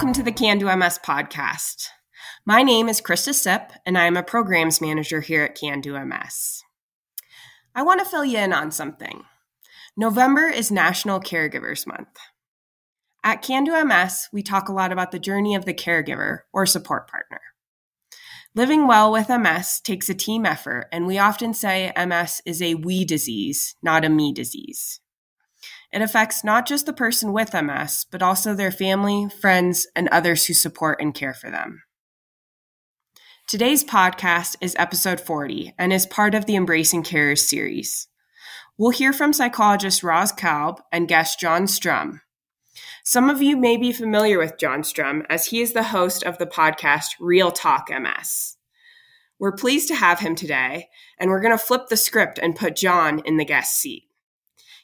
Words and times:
welcome 0.00 0.14
to 0.14 0.22
the 0.22 0.32
Can 0.32 0.56
Do 0.56 0.74
MS 0.74 0.98
podcast. 1.04 1.88
My 2.46 2.62
name 2.62 2.88
is 2.88 3.02
Krista 3.02 3.34
Sipp, 3.34 3.72
and 3.84 3.98
I 3.98 4.06
am 4.06 4.16
a 4.16 4.22
programs 4.22 4.80
manager 4.80 5.20
here 5.20 5.44
at 5.44 5.54
Can 5.54 5.82
Do 5.82 6.02
MS. 6.02 6.62
I 7.74 7.82
want 7.82 8.00
to 8.00 8.06
fill 8.06 8.24
you 8.24 8.38
in 8.38 8.54
on 8.54 8.70
something. 8.70 9.24
November 9.98 10.46
is 10.46 10.70
National 10.70 11.20
Caregivers 11.20 11.86
Month. 11.86 12.16
At 13.22 13.42
Can 13.42 13.64
Do 13.64 13.84
MS, 13.84 14.30
we 14.32 14.42
talk 14.42 14.70
a 14.70 14.72
lot 14.72 14.90
about 14.90 15.10
the 15.10 15.18
journey 15.18 15.54
of 15.54 15.66
the 15.66 15.74
caregiver 15.74 16.44
or 16.50 16.64
support 16.64 17.06
partner. 17.06 17.42
Living 18.54 18.86
well 18.86 19.12
with 19.12 19.28
MS 19.28 19.82
takes 19.82 20.08
a 20.08 20.14
team 20.14 20.46
effort, 20.46 20.86
and 20.90 21.06
we 21.06 21.18
often 21.18 21.52
say 21.52 21.92
MS 21.94 22.40
is 22.46 22.62
a 22.62 22.74
we 22.74 23.04
disease, 23.04 23.76
not 23.82 24.06
a 24.06 24.08
me 24.08 24.32
disease. 24.32 25.00
It 25.92 26.02
affects 26.02 26.44
not 26.44 26.66
just 26.66 26.86
the 26.86 26.92
person 26.92 27.32
with 27.32 27.52
MS, 27.52 28.06
but 28.10 28.22
also 28.22 28.54
their 28.54 28.70
family, 28.70 29.28
friends, 29.28 29.88
and 29.96 30.08
others 30.08 30.46
who 30.46 30.54
support 30.54 31.00
and 31.00 31.12
care 31.12 31.34
for 31.34 31.50
them. 31.50 31.82
Today's 33.48 33.82
podcast 33.82 34.54
is 34.60 34.76
episode 34.78 35.20
40 35.20 35.74
and 35.76 35.92
is 35.92 36.06
part 36.06 36.36
of 36.36 36.46
the 36.46 36.54
Embracing 36.54 37.02
Carers 37.02 37.40
series. 37.40 38.06
We'll 38.78 38.90
hear 38.90 39.12
from 39.12 39.32
psychologist 39.32 40.04
Roz 40.04 40.30
Kalb 40.30 40.80
and 40.92 41.08
guest 41.08 41.40
John 41.40 41.66
Strum. 41.66 42.20
Some 43.02 43.28
of 43.28 43.42
you 43.42 43.56
may 43.56 43.76
be 43.76 43.92
familiar 43.92 44.38
with 44.38 44.58
John 44.58 44.84
Strum 44.84 45.24
as 45.28 45.46
he 45.46 45.60
is 45.60 45.72
the 45.72 45.82
host 45.82 46.22
of 46.22 46.38
the 46.38 46.46
podcast 46.46 47.08
Real 47.18 47.50
Talk 47.50 47.88
MS. 47.90 48.56
We're 49.40 49.50
pleased 49.52 49.88
to 49.88 49.96
have 49.96 50.20
him 50.20 50.36
today, 50.36 50.88
and 51.18 51.30
we're 51.30 51.40
going 51.40 51.56
to 51.56 51.58
flip 51.58 51.88
the 51.88 51.96
script 51.96 52.38
and 52.38 52.54
put 52.54 52.76
John 52.76 53.20
in 53.24 53.36
the 53.36 53.44
guest 53.44 53.74
seat. 53.74 54.04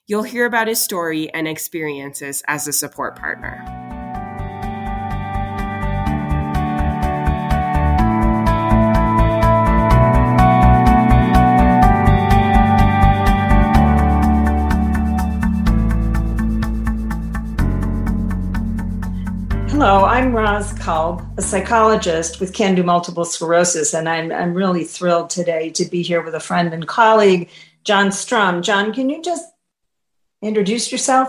You'll 0.09 0.23
hear 0.23 0.47
about 0.47 0.69
his 0.69 0.81
story 0.81 1.29
and 1.31 1.49
experiences 1.49 2.41
as 2.47 2.69
a 2.69 2.73
support 2.73 3.17
partner. 3.17 3.61
Hello, 19.69 20.05
I'm 20.05 20.33
Roz 20.33 20.73
Kalb, 20.75 21.27
a 21.37 21.43
psychologist 21.43 22.39
with 22.39 22.53
Can 22.53 22.77
Do 22.77 22.85
Multiple 22.85 23.25
Sclerosis, 23.25 23.93
and 23.93 24.09
I'm, 24.09 24.31
I'm 24.31 24.55
really 24.55 24.85
thrilled 24.85 25.31
today 25.31 25.71
to 25.71 25.85
be 25.85 26.03
here 26.03 26.23
with 26.23 26.37
a 26.37 26.41
friend 26.41 26.73
and 26.73 26.87
colleague, 26.87 27.51
John 27.83 28.13
Strum. 28.13 28.63
John, 28.63 28.95
can 28.95 29.11
you 29.11 29.21
just 29.21 29.56
introduce 30.47 30.91
yourself? 30.93 31.29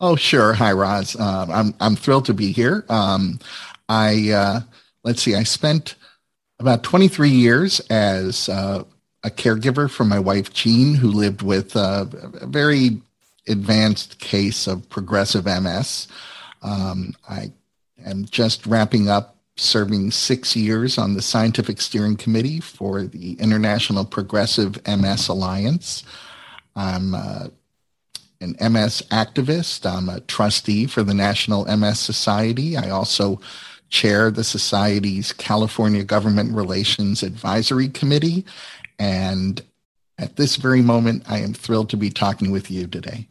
Oh, 0.00 0.16
sure. 0.16 0.54
Hi, 0.54 0.72
Roz. 0.72 1.16
Uh, 1.16 1.46
I'm 1.50 1.74
I'm 1.80 1.96
thrilled 1.96 2.26
to 2.26 2.34
be 2.34 2.52
here. 2.52 2.84
Um, 2.88 3.38
I 3.88 4.30
uh, 4.30 4.60
let's 5.04 5.22
see. 5.22 5.34
I 5.34 5.42
spent 5.42 5.96
about 6.58 6.82
23 6.82 7.28
years 7.28 7.80
as 7.90 8.48
uh, 8.48 8.84
a 9.24 9.30
caregiver 9.30 9.90
for 9.90 10.04
my 10.04 10.18
wife 10.18 10.52
Jean, 10.52 10.94
who 10.94 11.08
lived 11.08 11.42
with 11.42 11.76
a 11.76 12.08
very 12.44 13.02
advanced 13.46 14.18
case 14.18 14.66
of 14.66 14.88
progressive 14.88 15.44
MS. 15.44 16.08
Um, 16.62 17.14
I 17.28 17.52
am 18.04 18.24
just 18.26 18.66
wrapping 18.66 19.08
up 19.08 19.36
serving 19.56 20.10
six 20.10 20.56
years 20.56 20.96
on 20.96 21.14
the 21.14 21.22
scientific 21.22 21.80
steering 21.80 22.16
committee 22.16 22.60
for 22.60 23.02
the 23.02 23.34
International 23.34 24.04
Progressive 24.04 24.78
MS 24.86 25.28
Alliance. 25.28 26.04
I'm 26.74 27.14
uh, 27.14 27.48
an 28.40 28.56
MS 28.60 29.02
activist. 29.10 29.84
I'm 29.84 30.08
a 30.08 30.20
trustee 30.20 30.86
for 30.86 31.02
the 31.02 31.14
National 31.14 31.64
MS 31.64 32.00
Society. 32.00 32.76
I 32.76 32.88
also 32.88 33.40
chair 33.90 34.30
the 34.30 34.44
Society's 34.44 35.32
California 35.32 36.04
Government 36.04 36.54
Relations 36.54 37.22
Advisory 37.22 37.88
Committee. 37.88 38.46
And 38.98 39.62
at 40.18 40.36
this 40.36 40.56
very 40.56 40.80
moment, 40.80 41.24
I 41.28 41.38
am 41.40 41.52
thrilled 41.52 41.90
to 41.90 41.96
be 41.96 42.10
talking 42.10 42.50
with 42.50 42.70
you 42.70 42.86
today. 42.86 43.26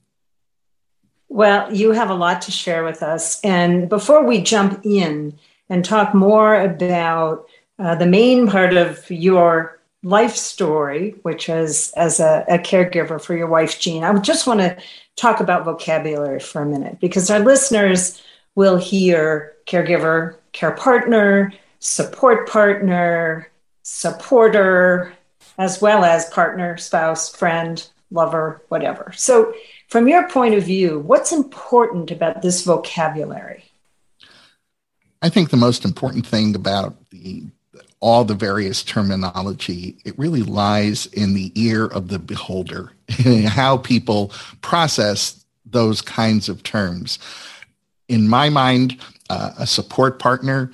Well, 1.28 1.74
you 1.74 1.92
have 1.92 2.10
a 2.10 2.16
lot 2.16 2.42
to 2.44 2.52
share 2.52 2.84
with 2.84 3.02
us. 3.02 3.40
And 3.42 3.88
before 3.88 4.26
we 4.26 4.42
jump 4.42 4.82
in 4.84 5.38
and 5.70 5.86
talk 5.86 6.14
more 6.14 6.60
about 6.60 7.48
uh, 7.78 7.96
the 7.96 8.08
main 8.08 8.48
part 8.48 8.74
of 8.76 9.10
your 9.10 9.79
life 10.04 10.36
story, 10.36 11.16
which 11.24 11.50
is 11.50 11.92
as 11.96 12.20
a, 12.20 12.46
a, 12.48 12.58
caregiver 12.58 13.22
for 13.22 13.36
your 13.36 13.48
wife, 13.48 13.80
Jean, 13.80 14.04
I 14.04 14.18
just 14.20 14.48
want 14.48 14.62
to 14.62 14.78
talk 15.18 15.42
about 15.42 15.66
vocabulary 15.66 16.40
for 16.40 16.62
a 16.62 16.66
minute 16.66 17.00
because 17.02 17.30
our 17.30 17.40
listeners 17.40 18.22
will 18.56 18.78
hear 18.78 19.56
caregiver, 19.68 20.36
care 20.54 20.72
partner, 20.72 21.52
support 21.80 22.50
partner, 22.50 23.50
supporter, 23.84 25.14
as 25.58 25.82
well 25.82 26.06
as 26.06 26.30
partner, 26.30 26.78
spouse, 26.78 27.34
friend, 27.36 27.88
lover, 28.12 28.62
whatever. 28.70 29.12
So, 29.16 29.54
from 29.90 30.08
your 30.08 30.28
point 30.30 30.56
of 30.56 30.64
view, 30.64 31.00
what's 31.00 31.32
important 31.32 32.12
about 32.12 32.42
this 32.42 32.64
vocabulary? 32.64 33.66
I 35.22 35.30
think 35.30 35.50
the 35.50 35.58
most 35.58 35.84
important 35.84 36.26
thing 36.26 36.56
about 36.56 37.10
the 37.10 37.48
all 38.02 38.24
the 38.24 38.36
various 38.36 38.84
terminology, 38.84 39.98
it 40.06 40.18
really 40.18 40.44
lies 40.44 41.06
in 41.08 41.34
the 41.34 41.52
ear 41.56 41.86
of 41.86 42.08
the 42.08 42.20
beholder, 42.20 42.94
how 43.46 43.78
people 43.78 44.32
process 44.62 45.46
those 45.66 46.02
kinds 46.02 46.50
of 46.50 46.64
terms. 46.64 47.20
In 48.08 48.28
my 48.28 48.50
mind, 48.50 48.98
uh, 49.30 49.52
a 49.58 49.68
support 49.68 50.20
partner 50.20 50.72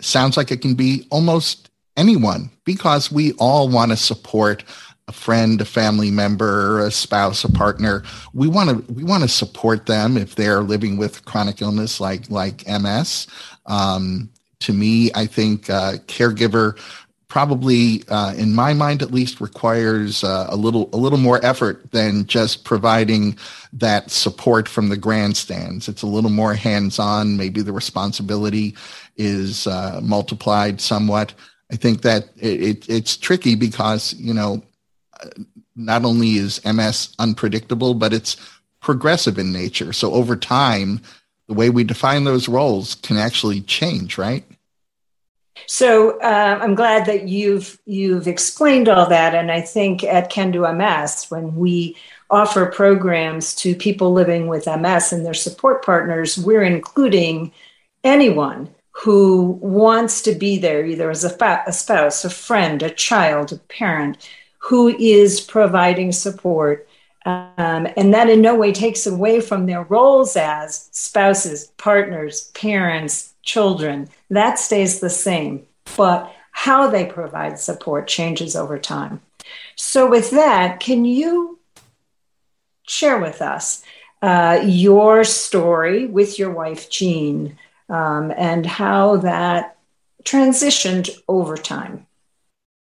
sounds 0.00 0.36
like 0.36 0.50
it 0.50 0.60
can 0.60 0.74
be 0.74 1.06
almost 1.10 1.70
anyone 1.96 2.50
because 2.64 3.10
we 3.10 3.32
all 3.32 3.68
want 3.68 3.90
to 3.90 3.96
support 3.96 4.64
a 5.08 5.12
friend, 5.12 5.60
a 5.60 5.64
family 5.64 6.10
member, 6.10 6.80
a 6.80 6.90
spouse, 6.90 7.42
a 7.42 7.50
partner. 7.50 8.04
We 8.34 8.46
want 8.46 8.86
to 8.86 8.92
we 8.92 9.02
want 9.04 9.22
to 9.22 9.28
support 9.28 9.86
them 9.86 10.16
if 10.16 10.34
they're 10.34 10.60
living 10.60 10.98
with 10.98 11.24
chronic 11.24 11.60
illness 11.60 11.98
like 11.98 12.30
like 12.30 12.66
MS. 12.68 13.26
Um, 13.66 14.30
to 14.60 14.72
me, 14.72 15.10
I 15.14 15.26
think 15.26 15.70
uh, 15.70 15.94
caregiver 16.06 16.78
probably, 17.28 18.02
uh, 18.08 18.32
in 18.34 18.54
my 18.54 18.72
mind 18.72 19.02
at 19.02 19.12
least, 19.12 19.40
requires 19.40 20.24
uh, 20.24 20.46
a 20.48 20.56
little 20.56 20.88
a 20.92 20.96
little 20.96 21.18
more 21.18 21.44
effort 21.44 21.90
than 21.92 22.26
just 22.26 22.64
providing 22.64 23.36
that 23.72 24.10
support 24.10 24.68
from 24.68 24.88
the 24.88 24.96
grandstands. 24.96 25.88
It's 25.88 26.02
a 26.02 26.06
little 26.06 26.30
more 26.30 26.54
hands 26.54 26.98
on. 26.98 27.36
Maybe 27.36 27.60
the 27.60 27.72
responsibility 27.72 28.74
is 29.16 29.66
uh, 29.66 30.00
multiplied 30.02 30.80
somewhat. 30.80 31.34
I 31.70 31.76
think 31.76 32.00
that 32.02 32.30
it, 32.36 32.62
it, 32.62 32.88
it's 32.88 33.16
tricky 33.16 33.54
because 33.54 34.14
you 34.14 34.32
know 34.32 34.62
not 35.76 36.04
only 36.04 36.36
is 36.36 36.64
MS 36.64 37.14
unpredictable, 37.18 37.94
but 37.94 38.12
it's 38.12 38.36
progressive 38.80 39.38
in 39.38 39.52
nature. 39.52 39.92
So 39.92 40.12
over 40.12 40.34
time, 40.36 41.00
the 41.46 41.54
way 41.54 41.70
we 41.70 41.84
define 41.84 42.24
those 42.24 42.48
roles 42.48 42.94
can 42.96 43.16
actually 43.16 43.60
change, 43.62 44.18
right? 44.18 44.44
So 45.66 46.18
uh, 46.20 46.58
I'm 46.62 46.74
glad 46.74 47.06
that 47.06 47.28
you've 47.28 47.78
you've 47.86 48.28
explained 48.28 48.88
all 48.88 49.08
that, 49.08 49.34
and 49.34 49.50
I 49.50 49.60
think 49.60 50.04
at 50.04 50.30
Can 50.30 50.50
Do 50.50 50.70
MS, 50.72 51.26
when 51.28 51.54
we 51.56 51.96
offer 52.30 52.66
programs 52.66 53.54
to 53.56 53.74
people 53.74 54.12
living 54.12 54.46
with 54.48 54.66
MS 54.66 55.12
and 55.12 55.24
their 55.24 55.34
support 55.34 55.84
partners, 55.84 56.36
we're 56.38 56.62
including 56.62 57.52
anyone 58.04 58.68
who 58.90 59.58
wants 59.62 60.22
to 60.22 60.34
be 60.34 60.58
there, 60.58 60.84
either 60.84 61.10
as 61.10 61.24
a, 61.24 61.30
fa- 61.30 61.62
a 61.66 61.72
spouse, 61.72 62.24
a 62.24 62.30
friend, 62.30 62.82
a 62.82 62.90
child, 62.90 63.52
a 63.52 63.56
parent, 63.56 64.28
who 64.58 64.88
is 64.98 65.40
providing 65.40 66.10
support. 66.12 66.88
Um, 67.24 67.86
and 67.96 68.12
that 68.12 68.28
in 68.28 68.40
no 68.40 68.56
way 68.56 68.72
takes 68.72 69.06
away 69.06 69.40
from 69.40 69.66
their 69.66 69.84
roles 69.84 70.36
as 70.36 70.88
spouses, 70.92 71.66
partners, 71.76 72.50
parents, 72.54 73.34
children. 73.48 74.08
That 74.28 74.58
stays 74.58 75.00
the 75.00 75.10
same, 75.10 75.66
but 75.96 76.30
how 76.52 76.90
they 76.90 77.06
provide 77.06 77.58
support 77.58 78.06
changes 78.06 78.54
over 78.54 78.78
time. 78.78 79.20
So, 79.74 80.08
with 80.08 80.30
that, 80.32 80.80
can 80.80 81.04
you 81.04 81.58
share 82.86 83.18
with 83.18 83.40
us 83.40 83.82
uh, 84.20 84.60
your 84.64 85.24
story 85.24 86.06
with 86.06 86.38
your 86.38 86.50
wife, 86.50 86.90
Jean, 86.90 87.56
um, 87.88 88.32
and 88.36 88.66
how 88.66 89.16
that 89.18 89.78
transitioned 90.24 91.08
over 91.26 91.56
time? 91.56 92.06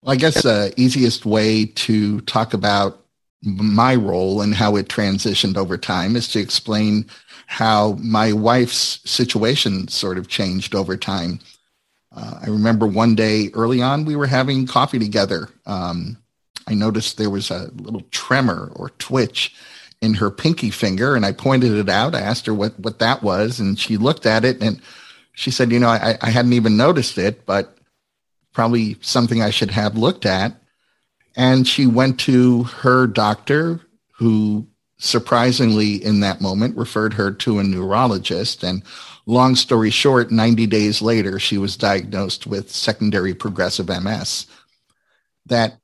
Well, 0.03 0.15
I 0.15 0.17
guess 0.17 0.43
the 0.43 0.73
easiest 0.77 1.25
way 1.25 1.67
to 1.67 2.21
talk 2.23 2.55
about 2.55 3.05
my 3.43 3.95
role 3.95 4.41
and 4.41 4.55
how 4.55 4.75
it 4.75 4.89
transitioned 4.89 5.57
over 5.57 5.79
time 5.79 6.17
is 6.17 6.27
to 6.29 6.41
explain 6.41 7.07
how 7.51 7.93
my 7.95 8.31
wife's 8.31 9.01
situation 9.11 9.89
sort 9.89 10.19
of 10.19 10.29
changed 10.29 10.75
over 10.75 10.99
time. 10.99 11.41
Uh, 12.15 12.41
I 12.43 12.47
remember 12.49 12.87
one 12.87 13.15
day 13.15 13.49
early 13.55 13.81
on, 13.81 14.05
we 14.05 14.17
were 14.17 14.27
having 14.27 14.67
coffee 14.67 14.99
together. 14.99 15.49
Um, 15.65 16.19
I 16.67 16.75
noticed 16.75 17.17
there 17.17 17.31
was 17.31 17.51
a 17.51 17.71
little 17.75 18.03
tremor 18.11 18.71
or 18.77 18.91
twitch 18.91 19.55
in 20.03 20.13
her 20.15 20.31
pinky 20.31 20.71
finger, 20.71 21.17
and 21.17 21.25
I 21.25 21.33
pointed 21.33 21.73
it 21.73 21.89
out. 21.89 22.15
I 22.15 22.21
asked 22.21 22.45
her 22.45 22.53
what 22.53 22.79
what 22.79 22.99
that 22.99 23.23
was, 23.23 23.61
and 23.61 23.81
she 23.81 23.97
looked 23.97 24.27
at 24.27 24.45
it 24.45 24.63
and 24.63 24.83
she 25.33 25.51
said, 25.51 25.73
"You 25.73 25.81
know, 25.81 25.89
I, 25.89 26.19
I 26.21 26.29
hadn't 26.29 26.53
even 26.53 26.77
noticed 26.77 27.17
it, 27.17 27.47
but 27.47 27.79
probably 28.53 28.99
something 29.01 29.41
I 29.41 29.51
should 29.51 29.71
have 29.71 29.97
looked 29.97 30.27
at." 30.27 30.55
And 31.35 31.67
she 31.67 31.87
went 31.87 32.21
to 32.21 32.65
her 32.65 33.07
doctor, 33.07 33.81
who 34.19 34.67
surprisingly 34.99 36.03
in 36.05 36.21
that 36.21 36.41
moment 36.41 36.77
referred 36.77 37.15
her 37.15 37.31
to 37.31 37.59
a 37.59 37.65
neurologist. 37.65 38.63
And 38.65 38.83
long 39.27 39.55
story 39.55 39.91
short, 39.91 40.31
90 40.31 40.67
days 40.67 41.01
later, 41.01 41.39
she 41.39 41.57
was 41.57 41.77
diagnosed 41.77 42.47
with 42.47 42.71
secondary 42.71 43.35
progressive 43.35 43.89
MS. 43.89 44.47
That 45.47 45.79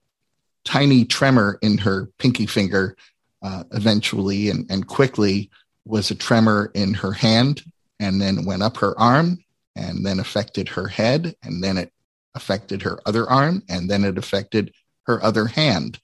tiny 0.64 1.04
tremor 1.04 1.58
in 1.62 1.78
her 1.78 2.08
pinky 2.18 2.46
finger 2.46 2.96
uh, 3.42 3.64
eventually 3.72 4.48
and, 4.48 4.66
and 4.70 4.86
quickly 4.86 5.50
was 5.84 6.10
a 6.10 6.14
tremor 6.14 6.70
in 6.74 6.94
her 6.94 7.12
hand 7.12 7.62
and 8.00 8.20
then 8.20 8.44
went 8.44 8.62
up 8.62 8.76
her 8.78 8.98
arm 8.98 9.38
and 9.76 10.04
then 10.04 10.18
affected 10.18 10.68
her 10.68 10.88
head 10.88 11.36
and 11.42 11.62
then 11.62 11.76
it 11.76 11.92
affected 12.34 12.82
her 12.82 12.98
other 13.06 13.28
arm 13.28 13.62
and 13.68 13.88
then 13.88 14.02
it 14.04 14.18
affected 14.18 14.72
her 15.06 15.22
other 15.22 15.46
hand, 15.46 16.00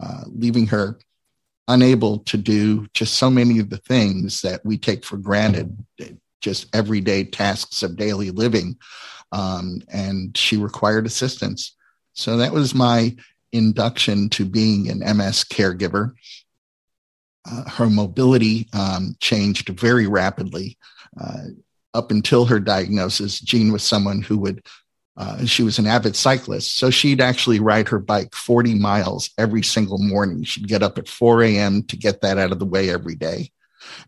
uh, 0.00 0.24
leaving 0.26 0.66
her 0.66 0.98
unable 1.68 2.20
to 2.20 2.36
do 2.36 2.86
just 2.94 3.14
so 3.14 3.30
many 3.30 3.58
of 3.58 3.70
the 3.70 3.76
things 3.76 4.40
that 4.40 4.64
we 4.64 4.78
take 4.78 5.04
for 5.04 5.18
granted, 5.18 5.76
just 6.40 6.74
everyday 6.74 7.24
tasks 7.24 7.82
of 7.82 7.96
daily 7.96 8.30
living. 8.30 8.76
Um, 9.30 9.82
and 9.88 10.36
she 10.36 10.56
required 10.56 11.06
assistance. 11.06 11.76
So 12.14 12.38
that 12.38 12.52
was 12.52 12.74
my 12.74 13.14
induction 13.52 14.30
to 14.30 14.44
being 14.44 14.90
an 14.90 15.00
MS 15.00 15.44
caregiver. 15.44 16.12
Uh, 17.48 17.68
her 17.68 17.88
mobility 17.88 18.68
um, 18.72 19.14
changed 19.20 19.68
very 19.68 20.06
rapidly. 20.06 20.78
Uh, 21.20 21.44
up 21.94 22.10
until 22.10 22.46
her 22.46 22.60
diagnosis, 22.60 23.40
Jean 23.40 23.72
was 23.72 23.82
someone 23.82 24.22
who 24.22 24.38
would 24.38 24.64
uh, 25.18 25.44
she 25.44 25.64
was 25.64 25.80
an 25.80 25.86
avid 25.86 26.14
cyclist. 26.14 26.76
So 26.76 26.90
she'd 26.90 27.20
actually 27.20 27.58
ride 27.58 27.88
her 27.88 27.98
bike 27.98 28.34
40 28.34 28.76
miles 28.76 29.30
every 29.36 29.64
single 29.64 29.98
morning. 29.98 30.44
She'd 30.44 30.68
get 30.68 30.82
up 30.82 30.96
at 30.96 31.08
4 31.08 31.42
a.m. 31.42 31.82
to 31.84 31.96
get 31.96 32.20
that 32.20 32.38
out 32.38 32.52
of 32.52 32.60
the 32.60 32.64
way 32.64 32.88
every 32.88 33.16
day. 33.16 33.50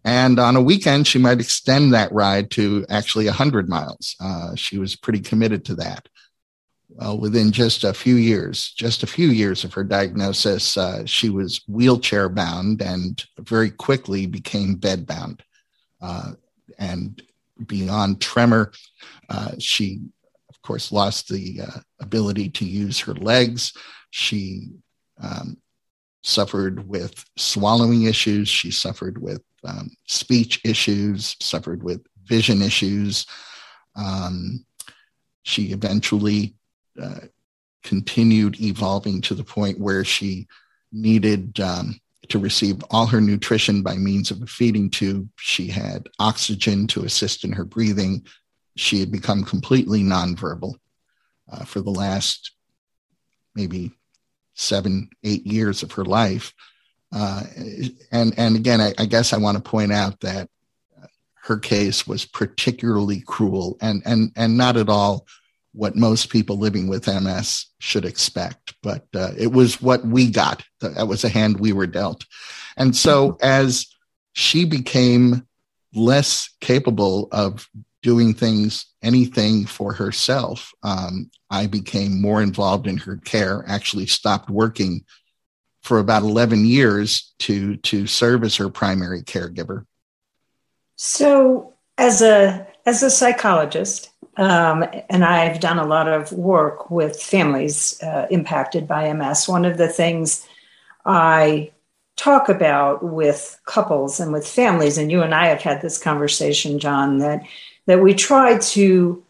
And 0.05 0.39
on 0.39 0.55
a 0.55 0.63
weekend, 0.63 1.09
she 1.09 1.19
might 1.19 1.41
extend 1.41 1.93
that 1.93 2.13
ride 2.13 2.53
to 2.53 2.87
actually 2.89 3.25
100 3.25 3.69
miles. 3.69 4.15
Uh, 4.21 4.55
she 4.55 4.79
was 4.79 4.95
pretty 4.95 5.19
committed 5.19 5.65
to 5.65 5.75
that. 5.77 6.09
Well, 6.91 7.19
within 7.19 7.51
just 7.51 7.83
a 7.83 7.93
few 7.93 8.15
years, 8.15 8.73
just 8.77 9.03
a 9.03 9.09
few 9.09 9.29
years 9.29 9.65
of 9.65 9.75
her 9.75 9.85
diagnosis, 9.85 10.77
uh, 10.77 11.05
she 11.07 11.29
was 11.29 11.63
wheelchair 11.67 12.29
bound 12.29 12.83
and 12.83 13.25
very 13.39 13.71
quickly 13.71 14.27
became 14.27 14.75
bed 14.77 15.07
bound. 15.07 15.43
Uh, 16.01 16.33
and 16.79 17.21
beyond 17.67 18.21
tremor, 18.21 18.73
uh, 19.29 19.53
she 19.59 20.01
of 20.61 20.67
course, 20.67 20.93
lost 20.93 21.29
the 21.29 21.63
uh, 21.63 21.81
ability 22.01 22.51
to 22.51 22.67
use 22.67 23.01
her 23.01 23.15
legs. 23.15 23.73
She 24.11 24.69
um, 25.23 25.57
suffered 26.23 26.87
with 26.87 27.25
swallowing 27.39 28.03
issues. 28.03 28.47
She 28.47 28.71
suffered 28.71 29.17
with 29.17 29.43
um, 29.65 29.91
speech 30.07 30.61
issues, 30.63 31.35
suffered 31.41 31.83
with 31.83 32.07
vision 32.25 32.61
issues. 32.61 33.25
Um, 33.97 34.67
she 35.45 35.73
eventually 35.73 36.55
uh, 37.01 37.21
continued 37.83 38.61
evolving 38.61 39.23
to 39.23 39.35
the 39.35 39.45
point 39.45 39.81
where 39.81 40.05
she 40.05 40.47
needed 40.93 41.59
um, 41.61 41.99
to 42.29 42.39
receive 42.39 42.83
all 42.91 43.07
her 43.07 43.21
nutrition 43.21 43.83
by 43.83 43.97
means 43.97 44.31
of 44.31 44.43
a 44.43 44.47
feeding 44.47 44.91
tube. 44.91 45.27
She 45.37 45.69
had 45.69 46.07
oxygen 46.19 46.87
to 46.89 47.05
assist 47.05 47.45
in 47.45 47.53
her 47.53 47.65
breathing 47.65 48.27
she 48.81 48.99
had 49.01 49.13
become 49.13 49.45
completely 49.45 50.03
nonverbal 50.03 50.75
uh, 51.53 51.65
for 51.65 51.83
the 51.83 51.91
last 51.91 52.53
maybe 53.55 53.91
seven, 54.55 55.11
eight 55.23 55.47
years 55.47 55.83
of 55.83 55.93
her 55.93 56.05
life. 56.05 56.55
Uh, 57.13 57.43
and 58.11 58.33
and 58.39 58.57
again, 58.57 58.81
I, 58.81 58.95
I, 58.97 59.05
guess 59.05 59.33
I 59.33 59.39
want 59.39 59.57
to 59.57 59.71
point 59.71 59.93
out 59.93 60.21
that 60.21 60.49
her 61.43 61.59
case 61.59 62.07
was 62.07 62.25
particularly 62.25 63.21
cruel 63.21 63.77
and 63.81 64.01
and 64.07 64.33
and 64.37 64.57
not 64.57 64.77
at 64.77 64.89
all 64.89 65.27
what 65.73 65.97
most 65.97 66.31
people 66.31 66.57
living 66.57 66.89
with 66.89 67.07
MS 67.07 67.67
should 67.81 68.05
expect. 68.05 68.75
But 68.83 69.07
uh, 69.15 69.33
it 69.37 69.53
was 69.53 69.83
what 69.83 70.07
we 70.07 70.31
got. 70.31 70.65
That 70.81 71.09
was 71.09 71.25
a 71.25 71.29
hand 71.29 71.61
we 71.61 71.73
were 71.73 71.87
dealt. 71.87 72.25
And 72.77 72.97
so 72.97 73.37
as 73.43 73.87
she 74.33 74.65
became 74.65 75.47
less 75.93 76.49
capable 76.61 77.29
of 77.33 77.69
doing 78.03 78.35
things, 78.35 78.87
anything 79.03 79.67
for 79.67 79.93
herself. 79.93 80.73
Um, 80.83 81.31
I 81.51 81.67
became 81.67 82.21
more 82.21 82.43
involved 82.43 82.87
in 82.87 82.97
her 82.99 83.17
care, 83.19 83.65
actually 83.67 84.07
stopped 84.07 84.51
working 84.51 85.05
for 85.83 85.99
about 85.99 86.23
11 86.23 86.67
years 86.67 87.33
to, 87.41 87.77
to 87.77 88.07
serve 88.07 88.45
as 88.45 88.57
her 88.57 88.69
primary 88.69 89.23
caregiver. 89.23 89.87
So 90.97 91.75
as 91.99 92.23
a, 92.23 92.67
as 92.87 93.03
a 93.03 93.11
psychologist, 93.11 94.11
um, 94.37 94.85
and 95.09 95.25
I've 95.25 95.61
done 95.61 95.79
a 95.79 95.87
lot 95.87 96.09
of 96.09 96.33
work 96.33 96.91
with 96.91 97.21
families 97.21 98.01
uh, 98.03 98.27
impacted 98.31 98.87
by 98.87 99.13
MS. 99.13 99.49
One 99.49 99.65
of 99.65 99.77
the 99.77 99.89
things 99.89 100.47
I 101.05 101.73
talk 102.17 102.49
about 102.49 103.03
with 103.03 103.59
couples 103.67 104.21
and 104.21 104.33
with 104.33 104.47
families, 104.47 104.99
and 104.99 105.11
you 105.11 105.23
and 105.23 105.35
I 105.35 105.47
have 105.47 105.63
had 105.63 105.83
this 105.83 105.99
conversation, 105.99 106.79
John, 106.79 107.19
that 107.19 107.43
that 107.91 108.01
we 108.01 108.15
try 108.15 108.57
to 108.57 109.21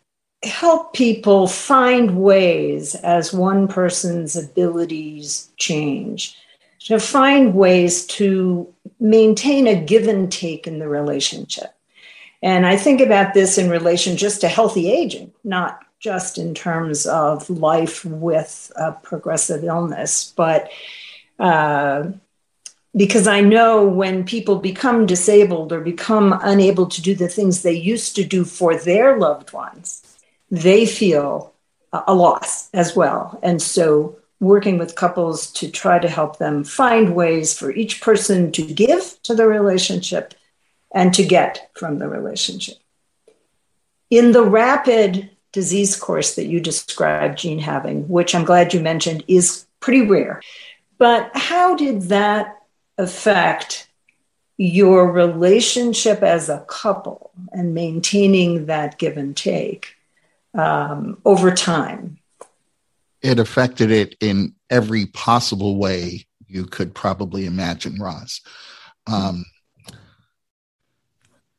help 0.42 0.92
people 0.92 1.46
find 1.46 2.22
ways 2.22 2.94
as 2.94 3.32
one 3.32 3.66
person's 3.66 4.36
abilities 4.36 5.48
change 5.56 6.36
to 6.80 7.00
find 7.00 7.54
ways 7.54 8.06
to 8.06 8.70
maintain 8.98 9.66
a 9.66 9.82
give 9.82 10.06
and 10.06 10.30
take 10.30 10.66
in 10.66 10.78
the 10.78 10.88
relationship. 10.88 11.74
And 12.42 12.66
i 12.66 12.76
think 12.76 13.00
about 13.00 13.34
this 13.34 13.58
in 13.58 13.70
relation 13.70 14.16
just 14.16 14.40
to 14.42 14.48
healthy 14.48 14.90
aging 14.90 15.32
not 15.42 15.80
just 15.98 16.38
in 16.38 16.54
terms 16.54 17.06
of 17.06 17.48
life 17.50 18.04
with 18.04 18.72
a 18.76 18.92
progressive 18.92 19.64
illness 19.64 20.32
but 20.36 20.70
uh, 21.38 22.10
because 22.96 23.26
I 23.26 23.40
know 23.40 23.86
when 23.86 24.24
people 24.24 24.56
become 24.56 25.06
disabled 25.06 25.72
or 25.72 25.80
become 25.80 26.38
unable 26.42 26.86
to 26.86 27.02
do 27.02 27.14
the 27.14 27.28
things 27.28 27.62
they 27.62 27.74
used 27.74 28.16
to 28.16 28.24
do 28.24 28.44
for 28.44 28.76
their 28.76 29.18
loved 29.18 29.52
ones, 29.52 30.02
they 30.50 30.86
feel 30.86 31.54
a 31.92 32.14
loss 32.14 32.68
as 32.72 32.96
well. 32.96 33.38
And 33.42 33.62
so, 33.62 34.16
working 34.40 34.78
with 34.78 34.96
couples 34.96 35.52
to 35.52 35.70
try 35.70 35.98
to 35.98 36.08
help 36.08 36.38
them 36.38 36.64
find 36.64 37.14
ways 37.14 37.56
for 37.56 37.70
each 37.70 38.00
person 38.00 38.50
to 38.52 38.62
give 38.62 39.22
to 39.22 39.34
the 39.34 39.46
relationship 39.46 40.32
and 40.94 41.12
to 41.12 41.22
get 41.22 41.70
from 41.74 41.98
the 41.98 42.08
relationship. 42.08 42.76
In 44.08 44.32
the 44.32 44.42
rapid 44.42 45.30
disease 45.52 45.94
course 45.94 46.36
that 46.36 46.46
you 46.46 46.58
described, 46.60 47.38
Jean 47.38 47.58
having, 47.58 48.08
which 48.08 48.34
I'm 48.34 48.44
glad 48.44 48.72
you 48.72 48.80
mentioned, 48.80 49.24
is 49.28 49.66
pretty 49.78 50.02
rare. 50.02 50.40
But 50.96 51.30
how 51.34 51.76
did 51.76 52.02
that 52.02 52.59
affect 53.00 53.88
your 54.56 55.10
relationship 55.10 56.22
as 56.22 56.48
a 56.48 56.64
couple 56.68 57.30
and 57.52 57.74
maintaining 57.74 58.66
that 58.66 58.98
give 58.98 59.16
and 59.16 59.36
take 59.36 59.96
um, 60.54 61.18
over 61.24 61.50
time? 61.50 62.18
It 63.22 63.38
affected 63.38 63.90
it 63.90 64.16
in 64.20 64.54
every 64.68 65.06
possible 65.06 65.76
way 65.76 66.26
you 66.46 66.66
could 66.66 66.94
probably 66.94 67.46
imagine, 67.46 67.98
Roz. 67.98 68.40
Um, 69.06 69.44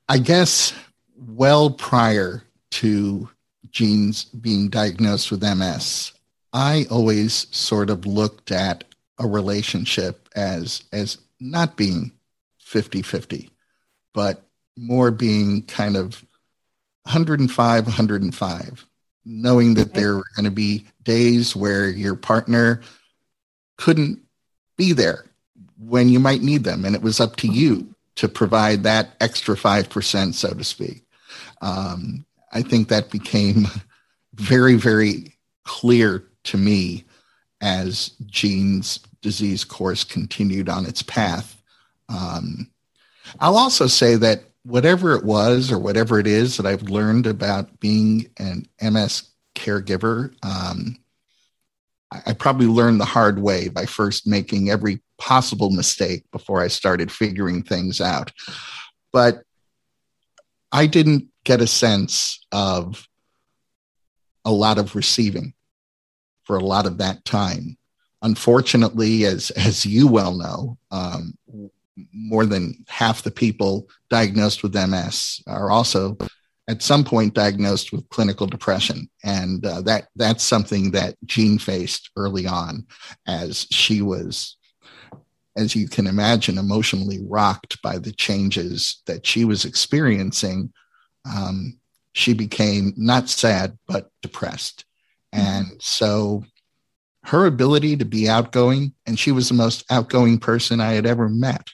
I 0.08 0.18
guess 0.18 0.74
well 1.18 1.72
prior 1.72 2.44
to 2.72 3.30
Jean's 3.72 4.26
being 4.26 4.70
diagnosed 4.70 5.32
with 5.32 5.42
MS, 5.42 6.12
I 6.54 6.86
always 6.92 7.48
sort 7.56 7.90
of 7.90 8.06
looked 8.06 8.52
at 8.52 8.84
a 9.18 9.28
relationship 9.28 10.28
as 10.36 10.84
as 10.92 11.18
not 11.42 11.76
being 11.76 12.12
50 12.60 13.02
50, 13.02 13.50
but 14.14 14.46
more 14.78 15.12
being 15.12 15.64
kind 15.64 15.98
of 15.98 16.24
105, 17.04 17.86
105, 17.86 18.86
knowing 19.26 19.74
that 19.74 19.94
there 19.94 20.16
were 20.16 20.26
going 20.36 20.46
to 20.46 20.52
be 20.52 20.86
days 21.04 21.56
where 21.56 21.90
your 21.90 22.16
partner 22.16 22.82
couldn't 23.78 24.20
be 24.78 24.94
there 24.94 25.26
when 25.78 26.10
you 26.10 26.20
might 26.20 26.42
need 26.42 26.64
them. 26.64 26.86
And 26.86 26.96
it 26.96 27.02
was 27.02 27.20
up 27.20 27.36
to 27.38 27.48
you 27.48 27.94
to 28.16 28.30
provide 28.30 28.84
that 28.84 29.16
extra 29.20 29.56
5%, 29.56 30.34
so 30.34 30.54
to 30.54 30.64
speak. 30.64 31.04
Um, 31.62 32.26
I 32.52 32.62
think 32.62 32.88
that 32.88 33.10
became 33.10 33.66
very, 34.36 34.76
very 34.76 35.36
clear 35.64 36.24
to 36.46 36.58
me 36.58 37.06
as 37.62 38.12
Jean's 38.26 39.00
disease 39.22 39.64
course 39.64 40.04
continued 40.04 40.70
on 40.70 40.86
its 40.86 41.02
path. 41.02 41.62
Um, 42.10 42.70
I'll 43.40 43.58
also 43.58 43.88
say 43.88 44.16
that 44.16 44.44
whatever 44.64 45.16
it 45.16 45.24
was 45.24 45.72
or 45.72 45.80
whatever 45.80 46.20
it 46.20 46.28
is 46.28 46.58
that 46.58 46.66
I've 46.66 46.84
learned 46.84 47.28
about 47.28 47.80
being 47.80 48.30
an 48.38 48.66
MS 48.82 49.24
caregiver, 49.56 50.34
um, 50.44 50.98
I, 52.12 52.22
I 52.28 52.34
probably 52.34 52.68
learned 52.68 53.00
the 53.00 53.06
hard 53.06 53.40
way 53.40 53.70
by 53.70 53.86
first 53.86 54.28
making 54.28 54.70
every 54.70 55.02
possible 55.18 55.70
mistake 55.70 56.26
before 56.32 56.62
I 56.62 56.68
started 56.68 57.12
figuring 57.12 57.64
things 57.64 58.02
out. 58.02 58.32
But 59.14 59.44
I 60.72 60.88
didn't 60.88 61.28
get 61.44 61.62
a 61.62 61.68
sense 61.68 62.46
of 62.52 63.08
a 64.46 64.52
lot 64.52 64.78
of 64.78 64.96
receiving 64.96 65.54
for 66.44 66.56
a 66.56 66.64
lot 66.64 66.86
of 66.86 66.98
that 67.00 67.24
time. 67.26 67.78
Unfortunately, 68.22 69.26
as 69.26 69.52
as 69.52 69.86
you 69.86 70.08
well 70.08 70.38
know, 70.38 70.78
um, 70.92 71.34
more 72.14 72.46
than 72.46 72.86
half 72.88 73.24
the 73.24 73.32
people 73.32 73.88
diagnosed 74.10 74.64
with 74.64 74.76
MS 74.76 75.42
are 75.48 75.70
also 75.70 76.18
at 76.68 76.82
some 76.82 77.04
point 77.04 77.34
diagnosed 77.34 77.92
with 77.92 78.08
clinical 78.10 78.48
depression, 78.48 79.10
and 79.24 79.66
uh, 79.66 79.82
that 79.82 80.08
that's 80.16 80.44
something 80.44 80.92
that 80.92 81.16
Jean 81.26 81.58
faced 81.58 82.12
early 82.16 82.48
on, 82.48 82.86
as 83.28 83.68
she 83.72 84.02
was, 84.02 84.58
as 85.58 85.76
you 85.76 85.88
can 85.88 86.08
imagine, 86.08 86.58
emotionally 86.58 87.20
rocked 87.28 87.82
by 87.82 87.98
the 87.98 88.12
changes 88.12 89.02
that 89.06 89.26
she 89.26 89.44
was 89.44 89.66
experiencing. 89.66 90.72
Um, 91.26 91.78
she 92.14 92.34
became 92.34 92.94
not 92.96 93.30
sad 93.30 93.78
but 93.88 94.10
depressed, 94.22 94.86
mm-hmm. 95.34 95.46
and 95.46 95.82
so 95.82 96.44
her 97.24 97.46
ability 97.46 97.98
to 97.98 98.06
be 98.06 98.28
outgoing, 98.28 98.94
and 99.06 99.18
she 99.18 99.32
was 99.32 99.48
the 99.48 99.54
most 99.54 99.84
outgoing 99.92 100.40
person 100.40 100.80
I 100.82 100.94
had 100.94 101.06
ever 101.06 101.30
met 101.30 101.70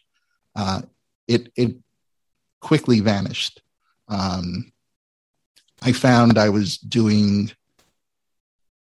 uh, 0.57 0.81
it 1.27 1.51
it 1.55 1.75
quickly 2.59 2.99
vanished. 2.99 3.61
Um, 4.09 4.71
I 5.81 5.91
found 5.91 6.37
I 6.37 6.49
was 6.49 6.77
doing 6.77 7.51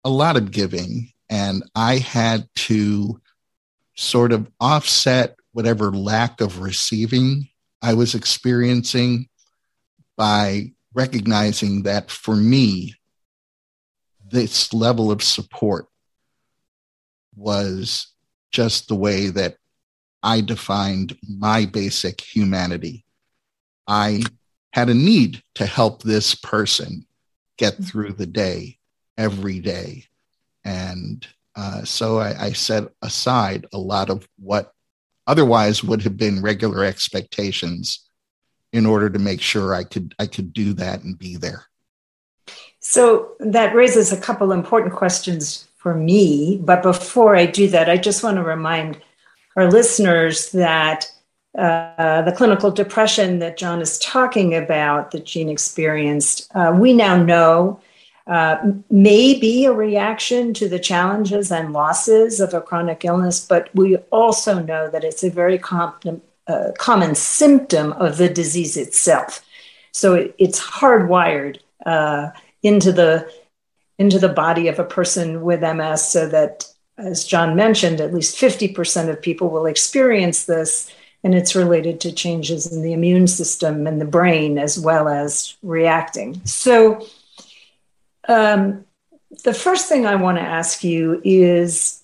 a 0.04 0.10
lot 0.10 0.36
of 0.36 0.52
giving, 0.52 1.14
and 1.30 1.64
I 1.74 1.98
had 1.98 2.50
to 2.56 3.22
sort 3.96 4.34
of 4.34 4.52
offset 4.60 5.36
whatever 5.54 5.92
lack 5.92 6.42
of 6.42 6.60
receiving 6.60 7.48
I 7.82 7.94
was 7.94 8.16
experiencing 8.16 9.28
by 10.18 10.74
recognizing 10.94 11.84
that 11.84 12.12
for 12.12 12.36
me, 12.36 12.96
this 14.30 14.74
level 14.74 15.12
of 15.12 15.24
support 15.24 15.88
was 17.36 18.08
just 18.52 18.88
the 18.88 18.96
way 18.96 19.28
that 19.28 19.56
I 20.24 20.42
defined 20.42 21.18
my 21.28 21.66
basic 21.66 22.22
humanity. 22.22 23.06
I 23.88 24.24
had 24.74 24.90
a 24.90 24.94
need 24.94 25.42
to 25.56 25.66
help 25.66 26.04
this 26.04 26.36
person 26.36 27.06
get 27.58 27.74
mm-hmm. 27.74 27.84
through 27.84 28.14
the 28.14 28.26
day 28.28 28.78
every 29.18 29.60
day. 29.60 30.06
And 30.64 31.28
uh, 31.56 31.84
so 31.84 32.20
I, 32.20 32.46
I 32.46 32.52
set 32.54 32.86
aside 33.02 33.66
a 33.74 33.78
lot 33.78 34.10
of 34.10 34.28
what 34.38 34.74
otherwise 35.28 35.84
would 35.84 36.02
have 36.04 36.18
been 36.18 36.42
regular 36.42 36.84
expectations 36.84 38.08
in 38.74 38.86
order 38.86 39.10
to 39.10 39.20
make 39.20 39.42
sure 39.42 39.74
I 39.74 39.84
could 39.84 40.16
I 40.18 40.28
could 40.28 40.54
do 40.54 40.74
that 40.74 41.04
and 41.04 41.18
be 41.18 41.36
there. 41.36 41.66
So 42.80 43.34
that 43.40 43.76
raises 43.76 44.12
a 44.12 44.20
couple 44.20 44.52
important 44.52 44.94
questions 44.94 45.68
for 45.82 45.96
me. 45.96 46.60
But 46.64 46.84
before 46.84 47.36
I 47.36 47.48
do 47.48 47.68
that, 47.70 47.90
I 47.90 47.98
just 47.98 48.24
want 48.24 48.38
to 48.38 48.44
remind 48.44 49.02
our 49.56 49.70
listeners 49.70 50.52
that 50.52 51.12
uh, 51.58 52.22
the 52.22 52.32
clinical 52.32 52.72
depression 52.72 53.40
that 53.40 53.58
John 53.58 53.82
is 53.82 53.98
talking 53.98 54.56
about, 54.56 55.12
that 55.12 55.26
Jean 55.26 55.50
experienced, 55.50 56.50
uh, 56.56 56.72
we 56.80 56.94
now 56.94 57.22
know 57.22 57.82
uh, 58.28 58.58
may 58.92 59.38
be 59.40 59.66
a 59.66 59.74
reaction 59.74 60.54
to 60.54 60.70
the 60.70 60.80
challenges 60.80 61.52
and 61.52 61.74
losses 61.74 62.40
of 62.40 62.54
a 62.54 62.62
chronic 62.62 63.04
illness, 63.04 63.46
but 63.46 63.70
we 63.74 63.98
also 64.12 64.62
know 64.62 64.88
that 64.88 65.04
it's 65.04 65.24
a 65.24 65.32
very 65.32 65.60
uh, 65.60 66.72
common 66.78 67.16
symptom 67.16 67.92
of 67.94 68.18
the 68.18 68.30
disease 68.30 68.78
itself. 68.78 69.44
So 69.92 70.14
it, 70.14 70.36
it's 70.38 70.62
hardwired 70.62 71.60
uh, 71.86 72.30
into 72.62 72.92
the 72.92 73.30
into 74.02 74.18
the 74.18 74.30
body 74.30 74.68
of 74.68 74.80
a 74.80 74.84
person 74.84 75.42
with 75.42 75.62
MS, 75.62 76.04
so 76.10 76.28
that 76.28 76.66
as 76.98 77.24
John 77.26 77.56
mentioned, 77.56 78.02
at 78.02 78.14
least 78.14 78.36
50% 78.36 79.10
of 79.10 79.22
people 79.22 79.50
will 79.50 79.66
experience 79.66 80.46
this, 80.46 80.92
and 81.24 81.36
it's 81.36 81.56
related 81.56 82.02
to 82.02 82.12
changes 82.12 82.72
in 82.72 82.82
the 82.82 82.94
immune 82.94 83.28
system 83.28 83.88
and 83.88 84.02
the 84.02 84.06
brain 84.06 84.58
as 84.58 84.80
well 84.80 85.08
as 85.08 85.56
reacting. 85.62 86.42
So, 86.46 87.08
um, 88.28 88.86
the 89.44 89.54
first 89.54 89.88
thing 89.88 90.06
I 90.06 90.16
want 90.16 90.38
to 90.38 90.44
ask 90.44 90.84
you 90.84 91.22
is 91.24 92.04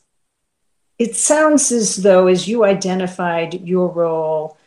it 0.97 1.15
sounds 1.15 1.71
as 1.71 1.97
though, 1.97 2.27
as 2.27 2.47
you 2.47 2.63
identified 2.63 3.61
your 3.61 3.89
role 3.89 4.57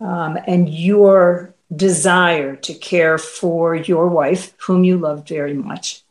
um, 0.00 0.38
and 0.46 0.68
your 0.68 1.54
desire 1.74 2.56
to 2.56 2.74
care 2.74 3.18
for 3.18 3.74
your 3.74 4.08
wife, 4.08 4.54
whom 4.66 4.84
you 4.84 4.98
loved 4.98 5.28
very 5.28 5.54
much, 5.54 6.03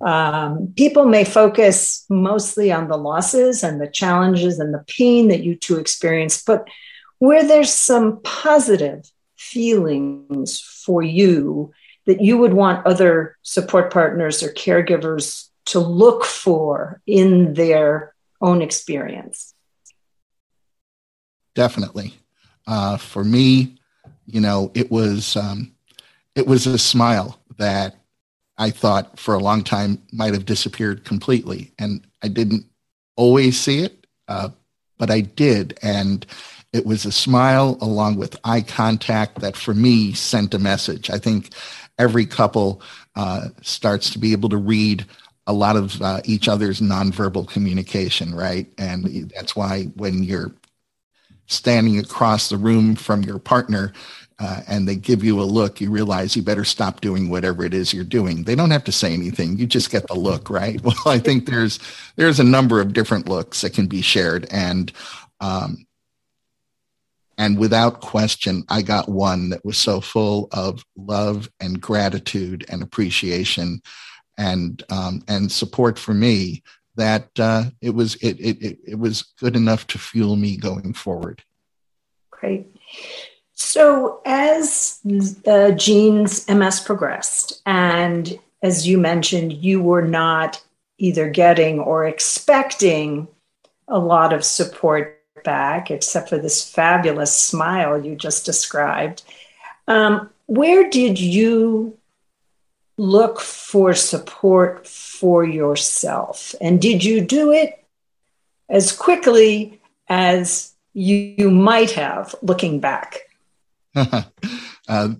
um, 0.00 0.72
people 0.76 1.06
may 1.06 1.24
focus 1.24 2.04
mostly 2.08 2.72
on 2.72 2.88
the 2.88 2.96
losses 2.96 3.62
and 3.62 3.80
the 3.80 3.88
challenges 3.88 4.58
and 4.58 4.74
the 4.74 4.84
pain 4.86 5.28
that 5.28 5.42
you 5.42 5.54
two 5.54 5.78
experienced, 5.78 6.46
but 6.46 6.68
where 7.18 7.46
there's 7.46 7.72
some 7.72 8.20
positive 8.22 9.10
feelings 9.36 10.60
for 10.60 11.02
you 11.02 11.72
that 12.06 12.20
you 12.20 12.36
would 12.36 12.52
want 12.52 12.86
other 12.86 13.36
support 13.42 13.92
partners 13.92 14.42
or 14.42 14.52
caregivers 14.52 15.48
to 15.66 15.78
look 15.78 16.24
for 16.24 17.00
in 17.06 17.54
their 17.54 18.14
own 18.40 18.60
experience? 18.60 19.54
Definitely. 21.54 22.14
Uh, 22.66 22.96
for 22.96 23.24
me, 23.24 23.78
you 24.26 24.40
know, 24.40 24.70
it 24.74 24.90
was 24.90 25.36
um, 25.36 25.72
it 26.34 26.46
was 26.46 26.66
a 26.66 26.78
smile 26.78 27.38
that 27.58 27.96
I 28.56 28.70
thought 28.70 29.18
for 29.18 29.34
a 29.34 29.40
long 29.40 29.64
time 29.64 30.00
might 30.12 30.34
have 30.34 30.46
disappeared 30.46 31.04
completely. 31.04 31.72
And 31.78 32.06
I 32.22 32.28
didn't 32.28 32.66
always 33.16 33.58
see 33.60 33.80
it, 33.80 34.06
uh, 34.28 34.50
but 34.98 35.10
I 35.10 35.20
did. 35.20 35.78
And 35.82 36.24
it 36.72 36.86
was 36.86 37.04
a 37.04 37.12
smile 37.12 37.78
along 37.80 38.16
with 38.16 38.36
eye 38.44 38.60
contact 38.60 39.40
that 39.40 39.56
for 39.56 39.74
me 39.74 40.12
sent 40.12 40.54
a 40.54 40.58
message. 40.58 41.10
I 41.10 41.18
think 41.18 41.50
every 41.98 42.26
couple 42.26 42.82
uh, 43.16 43.48
starts 43.62 44.10
to 44.10 44.18
be 44.18 44.32
able 44.32 44.48
to 44.48 44.56
read 44.56 45.06
a 45.46 45.52
lot 45.52 45.76
of 45.76 46.00
uh, 46.00 46.20
each 46.24 46.48
other's 46.48 46.80
nonverbal 46.80 47.48
communication, 47.48 48.34
right? 48.34 48.66
And 48.78 49.30
that's 49.34 49.54
why 49.54 49.84
when 49.94 50.22
you're 50.22 50.52
standing 51.46 51.98
across 51.98 52.48
the 52.48 52.56
room 52.56 52.96
from 52.96 53.22
your 53.22 53.38
partner, 53.38 53.92
uh, 54.38 54.62
and 54.66 54.88
they 54.88 54.96
give 54.96 55.22
you 55.22 55.40
a 55.40 55.44
look, 55.44 55.80
you 55.80 55.90
realize 55.90 56.34
you 56.34 56.42
better 56.42 56.64
stop 56.64 57.00
doing 57.00 57.30
whatever 57.30 57.64
it 57.64 57.72
is 57.72 57.92
you're 57.92 58.04
doing. 58.04 58.42
They 58.42 58.54
don't 58.54 58.72
have 58.72 58.84
to 58.84 58.92
say 58.92 59.12
anything; 59.12 59.56
you 59.56 59.66
just 59.66 59.90
get 59.90 60.06
the 60.08 60.14
look, 60.14 60.50
right? 60.50 60.80
Well, 60.84 60.96
I 61.06 61.18
think 61.18 61.46
there's 61.46 61.78
there's 62.16 62.40
a 62.40 62.44
number 62.44 62.80
of 62.80 62.92
different 62.92 63.28
looks 63.28 63.60
that 63.60 63.74
can 63.74 63.86
be 63.86 64.02
shared, 64.02 64.46
and 64.50 64.92
um, 65.40 65.86
and 67.38 67.58
without 67.58 68.00
question, 68.00 68.64
I 68.68 68.82
got 68.82 69.08
one 69.08 69.50
that 69.50 69.64
was 69.64 69.78
so 69.78 70.00
full 70.00 70.48
of 70.52 70.84
love 70.96 71.48
and 71.60 71.80
gratitude 71.80 72.64
and 72.68 72.82
appreciation, 72.82 73.82
and 74.36 74.82
um, 74.90 75.22
and 75.28 75.50
support 75.50 75.98
for 75.98 76.14
me 76.14 76.62
that 76.96 77.28
uh, 77.38 77.64
it 77.80 77.90
was 77.90 78.16
it, 78.16 78.38
it 78.40 78.78
it 78.84 78.98
was 78.98 79.22
good 79.38 79.56
enough 79.56 79.86
to 79.88 79.98
fuel 79.98 80.36
me 80.36 80.56
going 80.56 80.92
forward. 80.92 81.42
Great. 82.30 82.66
So, 83.54 84.20
as 84.24 85.00
uh, 85.46 85.70
Jean's 85.72 86.48
MS 86.48 86.80
progressed, 86.80 87.62
and 87.64 88.38
as 88.62 88.86
you 88.86 88.98
mentioned, 88.98 89.52
you 89.52 89.80
were 89.80 90.02
not 90.02 90.62
either 90.98 91.28
getting 91.28 91.78
or 91.78 92.06
expecting 92.06 93.28
a 93.88 93.98
lot 93.98 94.32
of 94.32 94.44
support 94.44 95.20
back, 95.44 95.90
except 95.90 96.28
for 96.28 96.38
this 96.38 96.68
fabulous 96.68 97.36
smile 97.36 98.04
you 98.04 98.16
just 98.16 98.44
described. 98.44 99.22
Um, 99.86 100.30
where 100.46 100.88
did 100.88 101.20
you 101.20 101.98
look 102.96 103.40
for 103.40 103.94
support 103.94 104.86
for 104.86 105.44
yourself? 105.44 106.54
And 106.60 106.80
did 106.80 107.04
you 107.04 107.20
do 107.20 107.52
it 107.52 107.84
as 108.68 108.92
quickly 108.92 109.80
as 110.08 110.72
you, 110.92 111.34
you 111.36 111.50
might 111.50 111.90
have 111.92 112.34
looking 112.42 112.80
back? 112.80 113.20
Uh, 113.94 114.22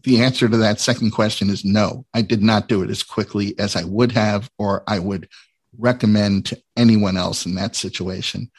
the 0.02 0.20
answer 0.20 0.48
to 0.48 0.56
that 0.56 0.80
second 0.80 1.10
question 1.12 1.50
is 1.50 1.64
no. 1.64 2.04
I 2.14 2.22
did 2.22 2.42
not 2.42 2.68
do 2.68 2.82
it 2.82 2.90
as 2.90 3.02
quickly 3.02 3.58
as 3.58 3.76
I 3.76 3.84
would 3.84 4.12
have, 4.12 4.50
or 4.58 4.82
I 4.86 4.98
would 4.98 5.28
recommend 5.78 6.46
to 6.46 6.62
anyone 6.76 7.16
else 7.16 7.46
in 7.46 7.54
that 7.56 7.76
situation. 7.76 8.50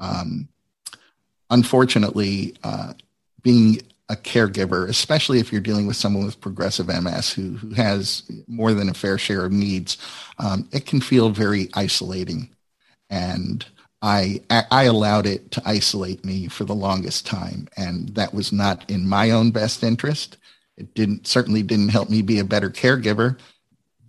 Um, 0.00 0.48
unfortunately, 1.50 2.54
uh, 2.64 2.94
being 3.42 3.80
a 4.08 4.16
caregiver, 4.16 4.88
especially 4.88 5.38
if 5.38 5.52
you're 5.52 5.60
dealing 5.60 5.86
with 5.86 5.96
someone 5.96 6.24
with 6.24 6.40
progressive 6.40 6.88
MS 6.88 7.32
who, 7.32 7.52
who 7.56 7.70
has 7.70 8.22
more 8.46 8.72
than 8.74 8.88
a 8.88 8.94
fair 8.94 9.16
share 9.16 9.44
of 9.44 9.52
needs, 9.52 9.96
um, 10.38 10.68
it 10.72 10.86
can 10.86 11.00
feel 11.00 11.30
very 11.30 11.68
isolating. 11.74 12.50
And 13.08 13.64
I, 14.02 14.40
I 14.50 14.84
allowed 14.84 15.26
it 15.26 15.52
to 15.52 15.62
isolate 15.64 16.24
me 16.24 16.48
for 16.48 16.64
the 16.64 16.74
longest 16.74 17.24
time. 17.24 17.68
And 17.76 18.08
that 18.10 18.34
was 18.34 18.52
not 18.52 18.90
in 18.90 19.08
my 19.08 19.30
own 19.30 19.52
best 19.52 19.84
interest. 19.84 20.38
It 20.76 20.92
didn't 20.94 21.28
certainly 21.28 21.62
didn't 21.62 21.90
help 21.90 22.10
me 22.10 22.20
be 22.20 22.40
a 22.40 22.44
better 22.44 22.68
caregiver. 22.68 23.38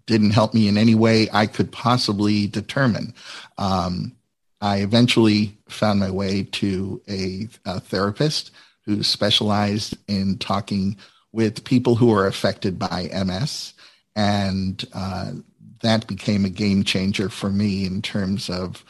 Didn't 0.08 0.32
help 0.32 0.54
me 0.54 0.68
in 0.68 0.78
any 0.78 0.96
way 0.96 1.30
I 1.32 1.46
could 1.46 1.72
possibly 1.72 2.48
determine. 2.48 3.14
Um, 3.60 4.14
I 4.60 4.78
eventually 4.78 5.58
found 5.70 6.00
my 6.00 6.10
way 6.10 6.44
to 6.44 7.02
a, 7.08 7.48
a 7.66 7.80
therapist 7.80 8.52
who 8.86 9.04
specialized 9.04 9.96
in 10.08 10.38
talking 10.40 10.98
with 11.32 11.64
people 11.66 11.96
who 11.96 12.12
are 12.14 12.28
affected 12.28 12.80
by 12.80 13.10
MS. 13.26 13.74
And 14.16 14.84
uh, 14.94 15.34
that 15.82 16.08
became 16.08 16.46
a 16.46 16.50
game 16.50 16.84
changer 16.84 17.30
for 17.30 17.50
me 17.50 17.86
in 17.86 18.02
terms 18.02 18.50
of 18.50 18.84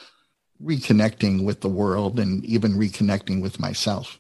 reconnecting 0.62 1.44
with 1.44 1.62
the 1.62 1.70
world 1.70 2.20
and 2.20 2.44
even 2.46 2.74
reconnecting 2.74 3.42
with 3.42 3.60
myself. 3.60 4.20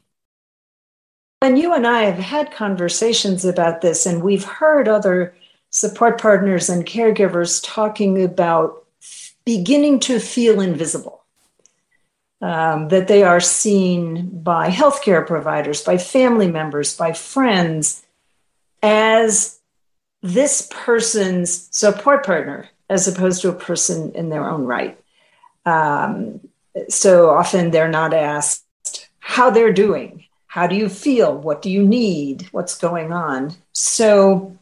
And 1.41 1.59
you 1.59 1.73
and 1.73 1.85
I 1.85 2.03
have 2.03 2.19
had 2.19 2.53
conversations 2.53 3.43
about 3.43 3.81
this, 3.81 4.05
and 4.05 4.23
we've 4.23 4.45
heard 4.45 4.87
other 4.87 5.35
support 5.71 6.21
partners 6.21 6.69
and 6.69 6.85
caregivers 6.85 7.61
talking 7.63 8.23
about 8.23 8.85
beginning 9.45 9.99
to 9.99 10.19
feel 10.19 10.61
invisible 10.61 11.23
um, 12.41 12.89
that 12.89 13.07
they 13.07 13.23
are 13.23 13.39
seen 13.39 14.41
by 14.41 14.69
healthcare 14.69 15.25
providers, 15.25 15.81
by 15.81 15.97
family 15.97 16.49
members, 16.49 16.95
by 16.95 17.11
friends 17.11 18.05
as 18.81 19.59
this 20.21 20.69
person's 20.71 21.67
support 21.75 22.25
partner, 22.25 22.69
as 22.89 23.07
opposed 23.07 23.41
to 23.41 23.49
a 23.49 23.53
person 23.53 24.11
in 24.13 24.29
their 24.29 24.49
own 24.49 24.63
right. 24.63 24.99
Um, 25.65 26.41
so 26.89 27.29
often 27.29 27.71
they're 27.71 27.87
not 27.87 28.13
asked 28.13 28.63
how 29.19 29.49
they're 29.49 29.73
doing. 29.73 30.25
How 30.47 30.67
do 30.67 30.75
you 30.75 30.89
feel? 30.89 31.35
What 31.35 31.61
do 31.61 31.69
you 31.71 31.83
need? 31.83 32.47
What's 32.51 32.77
going 32.77 33.11
on? 33.11 33.55
So, 33.71 34.55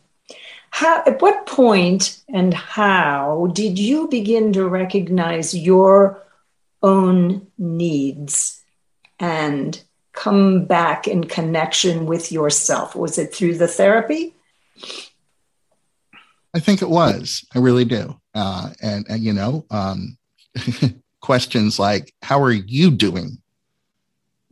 how, 0.70 1.04
at 1.06 1.22
what 1.22 1.46
point 1.46 2.22
and 2.30 2.54
how 2.54 3.52
did 3.54 3.78
you 3.78 4.08
begin 4.08 4.54
to 4.54 4.68
recognize 4.68 5.54
your 5.54 6.24
own 6.82 7.48
needs 7.58 8.64
and 9.20 9.82
come 10.14 10.66
back 10.66 11.08
in 11.08 11.26
connection 11.26 12.06
with 12.06 12.32
yourself? 12.32 12.96
Was 12.96 13.18
it 13.18 13.34
through 13.34 13.58
the 13.58 13.68
therapy? 13.68 14.34
I 16.54 16.60
think 16.60 16.82
it 16.82 16.90
was. 16.90 17.46
I 17.54 17.60
really 17.60 17.86
do. 17.86 18.20
Uh, 18.34 18.72
and, 18.82 19.06
and, 19.10 19.22
you 19.22 19.34
know, 19.34 19.66
um, 19.70 20.18
questions 21.22 21.80
like, 21.80 22.14
How 22.22 22.42
are 22.42 22.52
you 22.52 22.92
doing? 22.92 23.38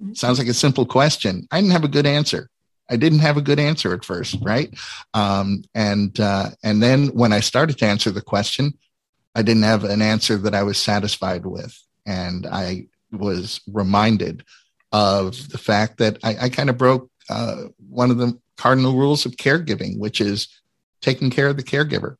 Mm-hmm. 0.01 0.13
Sounds 0.13 0.39
like 0.39 0.47
a 0.47 0.53
simple 0.53 0.85
question. 0.85 1.47
I 1.51 1.59
didn't 1.59 1.73
have 1.73 1.83
a 1.83 1.89
good 1.89 2.05
answer. 2.05 2.49
I 2.89 2.95
didn't 2.95 3.19
have 3.19 3.38
a 3.38 3.41
good 3.41 3.59
answer 3.59 3.93
at 3.93 4.03
first, 4.03 4.38
right? 4.41 4.73
Um, 5.13 5.63
and 5.75 6.19
uh, 6.19 6.49
and 6.63 6.81
then 6.81 7.07
when 7.07 7.33
I 7.33 7.39
started 7.39 7.77
to 7.79 7.85
answer 7.85 8.12
the 8.12 8.21
question, 8.21 8.73
I 9.35 9.41
didn't 9.41 9.63
have 9.63 9.83
an 9.83 10.01
answer 10.01 10.38
that 10.38 10.55
I 10.55 10.63
was 10.63 10.77
satisfied 10.77 11.45
with 11.45 11.77
and 12.05 12.47
I 12.47 12.88
was 13.12 13.62
reminded 13.71 14.43
of 14.91 15.49
the 15.49 15.57
fact 15.57 15.97
that 15.99 16.17
I, 16.23 16.35
I 16.41 16.49
kind 16.49 16.69
of 16.69 16.77
broke 16.77 17.09
uh, 17.29 17.65
one 17.89 18.09
of 18.09 18.17
the 18.17 18.38
cardinal 18.57 18.95
rules 18.95 19.25
of 19.25 19.33
caregiving, 19.33 19.99
which 19.99 20.19
is 20.19 20.47
taking 21.01 21.29
care 21.29 21.47
of 21.47 21.57
the 21.57 21.63
caregiver. 21.63 22.15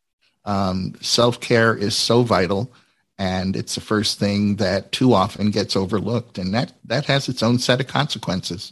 Um, 0.46 0.94
Self 1.02 1.40
care 1.40 1.76
is 1.76 1.96
so 1.96 2.22
vital, 2.24 2.72
and 3.20 3.58
it's 3.58 3.76
the 3.76 3.82
first 3.82 4.18
thing 4.18 4.56
that 4.56 4.94
too 4.94 5.14
often 5.14 5.52
gets 5.52 5.76
overlooked, 5.76 6.38
and 6.38 6.54
that 6.54 6.72
that 6.86 7.06
has 7.06 7.30
its 7.30 7.44
own 7.44 7.60
set 7.60 7.82
of 7.82 7.88
consequences. 7.88 8.72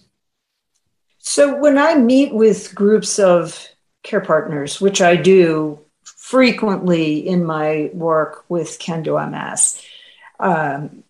So 1.20 1.56
when 1.58 1.78
I 1.78 1.96
meet 1.96 2.34
with 2.34 2.74
groups 2.74 3.20
of 3.20 3.68
care 4.04 4.22
partners, 4.22 4.80
which 4.80 5.02
I 5.02 5.18
do 5.18 5.80
frequently 6.04 7.28
in 7.28 7.44
my 7.44 7.92
work 7.94 8.46
with 8.48 8.80
Can 8.80 9.04
Do 9.04 9.20
MS, 9.20 9.82
um, 10.40 11.04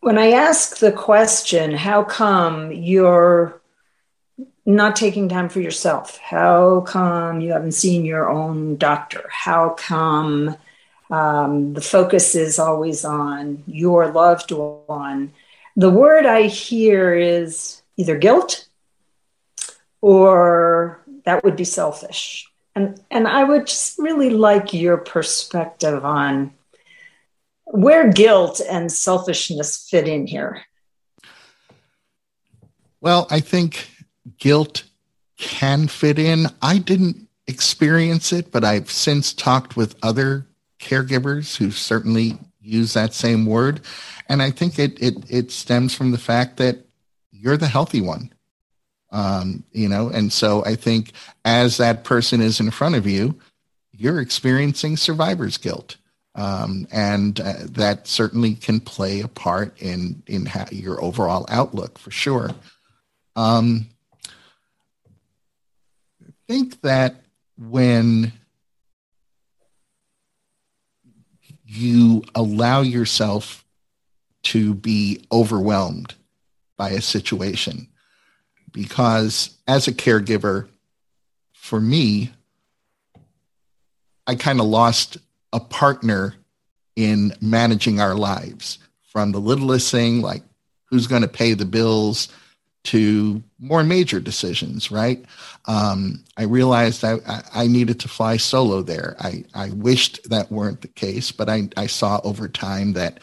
when 0.00 0.18
I 0.18 0.32
ask 0.32 0.76
the 0.76 0.92
question, 0.92 1.72
how 1.72 2.04
come 2.04 2.70
you're 2.70 3.58
not 4.66 4.96
taking 4.96 5.30
time 5.30 5.48
for 5.48 5.60
yourself? 5.60 6.18
How 6.18 6.82
come 6.82 7.40
you 7.40 7.52
haven't 7.52 7.72
seen 7.72 8.04
your 8.04 8.28
own 8.28 8.76
doctor? 8.76 9.24
How 9.30 9.70
come 9.70 10.56
um, 11.10 11.74
the 11.74 11.80
focus 11.80 12.34
is 12.34 12.58
always 12.58 13.04
on 13.04 13.62
your 13.66 14.10
loved 14.10 14.50
one? 14.50 15.32
The 15.76 15.90
word 15.90 16.26
I 16.26 16.42
hear 16.42 17.14
is 17.14 17.82
either 17.96 18.16
guilt 18.16 18.66
or 20.00 21.00
that 21.24 21.44
would 21.44 21.56
be 21.56 21.64
selfish. 21.64 22.48
And, 22.74 23.00
and 23.10 23.28
I 23.28 23.44
would 23.44 23.66
just 23.66 23.98
really 23.98 24.30
like 24.30 24.72
your 24.72 24.96
perspective 24.96 26.04
on 26.04 26.52
where 27.74 28.12
guilt 28.12 28.60
and 28.68 28.90
selfishness 28.90 29.88
fit 29.90 30.06
in 30.06 30.26
here? 30.26 30.62
Well, 33.00 33.26
I 33.30 33.40
think 33.40 33.88
guilt 34.38 34.84
can 35.36 35.88
fit 35.88 36.18
in. 36.18 36.46
I 36.62 36.78
didn't 36.78 37.28
experience 37.46 38.32
it, 38.32 38.50
but 38.50 38.64
I've 38.64 38.90
since 38.90 39.32
talked 39.32 39.76
with 39.76 39.96
other 40.02 40.46
caregivers 40.84 41.56
who 41.56 41.70
certainly 41.70 42.38
use 42.60 42.94
that 42.94 43.14
same 43.14 43.46
word. 43.46 43.80
And 44.28 44.42
I 44.42 44.50
think 44.50 44.78
it 44.78 45.00
it 45.02 45.14
it 45.28 45.50
stems 45.50 45.94
from 45.94 46.10
the 46.10 46.18
fact 46.18 46.58
that 46.58 46.78
you're 47.30 47.56
the 47.56 47.66
healthy 47.66 48.00
one. 48.00 48.30
Um, 49.10 49.64
you 49.72 49.88
know, 49.88 50.08
and 50.08 50.32
so 50.32 50.64
I 50.64 50.74
think 50.74 51.12
as 51.44 51.76
that 51.76 52.04
person 52.04 52.40
is 52.40 52.58
in 52.58 52.70
front 52.70 52.96
of 52.96 53.06
you, 53.06 53.38
you're 53.92 54.20
experiencing 54.20 54.96
survivor's 54.96 55.56
guilt. 55.56 55.96
Um, 56.36 56.88
and 56.90 57.38
uh, 57.38 57.54
that 57.70 58.08
certainly 58.08 58.56
can 58.56 58.80
play 58.80 59.20
a 59.20 59.28
part 59.28 59.80
in 59.80 60.22
in 60.26 60.46
how, 60.46 60.66
your 60.72 61.02
overall 61.02 61.46
outlook 61.48 61.98
for 61.98 62.10
sure. 62.10 62.50
Um, 63.36 63.86
I 66.26 66.32
think 66.48 66.80
that 66.80 67.22
when 67.56 68.32
you 71.66 72.22
allow 72.34 72.82
yourself 72.82 73.64
to 74.44 74.74
be 74.74 75.24
overwhelmed 75.32 76.14
by 76.76 76.90
a 76.90 77.00
situation, 77.00 77.88
because 78.72 79.56
as 79.66 79.88
a 79.88 79.92
caregiver, 79.92 80.68
for 81.52 81.80
me, 81.80 82.32
I 84.26 84.34
kind 84.34 84.60
of 84.60 84.66
lost 84.66 85.16
a 85.52 85.60
partner 85.60 86.34
in 86.96 87.32
managing 87.40 88.00
our 88.00 88.14
lives. 88.14 88.78
From 89.02 89.32
the 89.32 89.40
littlest 89.40 89.90
thing 89.90 90.20
like 90.22 90.42
who's 90.86 91.06
going 91.06 91.22
to 91.22 91.28
pay 91.28 91.54
the 91.54 91.64
bills 91.64 92.28
to 92.84 93.42
more 93.64 93.82
major 93.82 94.20
decisions, 94.20 94.90
right? 94.90 95.24
Um, 95.64 96.22
I 96.36 96.42
realized 96.42 97.04
I, 97.04 97.18
I, 97.54 97.66
needed 97.66 97.98
to 98.00 98.08
fly 98.08 98.36
solo 98.36 98.82
there. 98.82 99.16
I, 99.18 99.44
I 99.54 99.70
wished 99.70 100.28
that 100.28 100.52
weren't 100.52 100.82
the 100.82 100.88
case, 100.88 101.32
but 101.32 101.48
I, 101.48 101.70
I 101.76 101.86
saw 101.86 102.20
over 102.22 102.46
time 102.46 102.92
that 102.92 103.20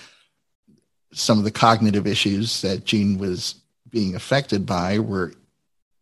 some 1.13 1.37
of 1.37 1.43
the 1.43 1.51
cognitive 1.51 2.07
issues 2.07 2.61
that 2.61 2.85
Jean 2.85 3.19
was 3.19 3.55
being 3.91 4.15
affected 4.15 4.65
by 4.65 4.97
were 4.97 5.33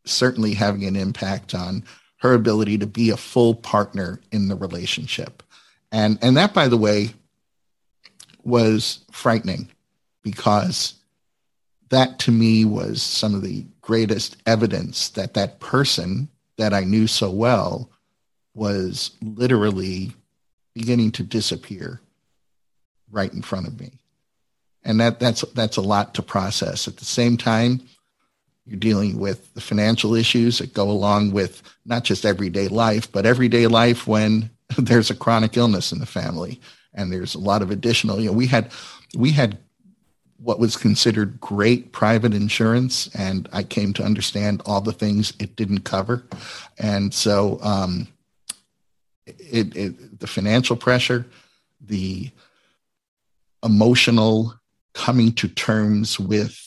certainly 0.06 0.54
having 0.54 0.86
an 0.86 0.96
impact 0.96 1.54
on 1.54 1.84
her 2.18 2.34
ability 2.34 2.78
to 2.78 2.88
be 2.88 3.10
a 3.10 3.18
full 3.18 3.56
partner 3.56 4.22
in 4.32 4.48
the 4.48 4.56
relationship. 4.56 5.44
And, 5.92 6.18
and 6.22 6.38
that, 6.38 6.54
by 6.54 6.70
the 6.70 6.78
way, 6.78 7.10
was 8.44 9.00
frightening 9.12 9.70
because 10.24 10.94
that 11.90 12.20
to 12.20 12.32
me 12.32 12.66
was 12.66 13.02
some 13.02 13.36
of 13.36 13.42
the 13.42 13.66
greatest 13.90 14.38
evidence 14.46 15.10
that 15.10 15.34
that 15.34 15.60
person 15.60 16.30
that 16.58 16.76
I 16.76 16.84
knew 16.84 17.08
so 17.08 17.32
well 17.32 17.90
was 18.54 19.18
literally 19.20 20.12
beginning 20.76 21.12
to 21.14 21.24
disappear 21.24 22.00
right 23.10 23.34
in 23.34 23.42
front 23.42 23.66
of 23.66 23.80
me. 23.80 23.90
And 24.84 25.00
that, 25.00 25.20
that's, 25.20 25.42
that's 25.56 25.78
a 25.78 25.82
lot 25.82 26.14
to 26.14 26.22
process. 26.22 26.88
At 26.88 26.98
the 26.98 27.06
same 27.06 27.36
time, 27.36 27.82
you're 28.64 28.78
dealing 28.78 29.18
with 29.18 29.52
the 29.56 29.62
financial 29.62 30.14
issues 30.14 30.60
that 30.60 30.76
go 30.76 30.92
along 30.92 31.32
with 31.32 31.64
not 31.84 32.04
just 32.04 32.28
everyday 32.28 32.68
life, 32.68 33.12
but 33.12 33.26
everyday 33.26 33.66
life 33.66 34.06
when 34.06 34.52
there's 34.78 35.10
a 35.10 35.16
chronic 35.16 35.58
illness 35.58 35.92
in 35.92 35.98
the 35.98 36.06
family 36.06 36.62
and 36.94 37.12
there's 37.12 37.34
a 37.34 37.40
lot 37.40 37.64
of 37.64 37.72
additional 37.72 38.20
you 38.20 38.28
know 38.28 38.34
we 38.34 38.46
had 38.46 38.72
we 39.16 39.32
had 39.32 39.58
what 40.42 40.60
was 40.60 40.78
considered 40.78 41.40
great 41.42 41.92
private 41.92 42.34
insurance, 42.34 43.14
and 43.14 43.50
I 43.52 43.64
came 43.64 43.94
to 43.94 44.04
understand 44.04 44.62
all 44.66 44.82
the 44.82 44.94
things 44.94 45.34
it 45.40 45.56
didn't 45.56 45.82
cover. 45.82 46.24
And 46.78 47.14
so, 47.14 47.60
um, 47.62 48.08
it, 49.26 49.76
it, 49.76 50.20
the 50.20 50.28
financial 50.28 50.76
pressure, 50.76 51.26
the 51.82 52.32
emotional 53.64 54.54
coming 54.94 55.34
to 55.34 55.48
terms 55.48 56.20
with 56.20 56.58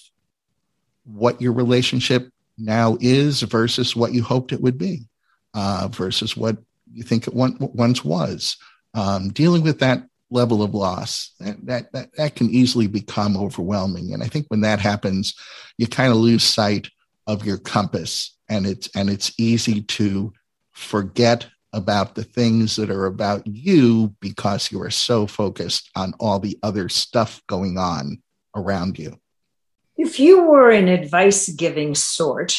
what 1.05 1.41
your 1.41 1.53
relationship 1.53 2.31
now 2.59 2.97
is 3.01 3.43
versus 3.43 3.97
what 3.97 4.13
you 4.13 4.23
hoped 4.23 4.53
it 4.53 4.61
would 4.61 4.79
be, 4.79 5.07
uh, 5.55 5.89
versus 5.91 6.37
what 6.37 6.59
you 6.93 7.03
think 7.03 7.27
it 7.27 7.35
once 7.35 8.05
was. 8.05 8.57
Um, 8.95 9.31
dealing 9.31 9.63
with 9.63 9.79
that 9.81 10.07
level 10.33 10.63
of 10.63 10.75
loss 10.75 11.35
that, 11.41 11.93
that, 11.93 12.09
that 12.17 12.35
can 12.35 12.51
easily 12.51 12.87
become 12.87 13.37
overwhelming. 13.37 14.13
And 14.13 14.23
i 14.23 14.27
think 14.27 14.47
when 14.49 14.63
that 14.63 14.81
happens 14.81 15.35
you 15.79 15.87
kind 15.87 16.11
of 16.11 16.19
lose 16.19 16.45
sight 16.45 16.89
of 17.27 17.45
your 17.45 17.59
compass 17.59 18.37
and 18.49 18.67
it's 18.67 18.89
and 18.95 19.09
it's 19.09 19.33
easy 19.39 19.83
to 19.83 20.33
forget 20.73 21.47
about 21.73 22.15
the 22.15 22.25
things 22.25 22.77
that 22.77 22.91
are 22.91 23.07
about 23.07 23.47
you 23.47 24.15
because 24.21 24.71
you 24.71 24.81
are 24.83 24.91
so 24.91 25.27
focused 25.27 25.91
on 25.97 26.13
all 26.21 26.39
the 26.39 26.59
other 26.63 26.89
stuff 26.89 27.43
going 27.47 27.79
on 27.79 28.23
around 28.55 28.99
you. 28.99 29.19
If 29.97 30.21
you 30.21 30.43
were 30.43 30.71
an 30.71 30.89
advice 30.89 31.49
giving 31.49 31.95
sort 31.95 32.59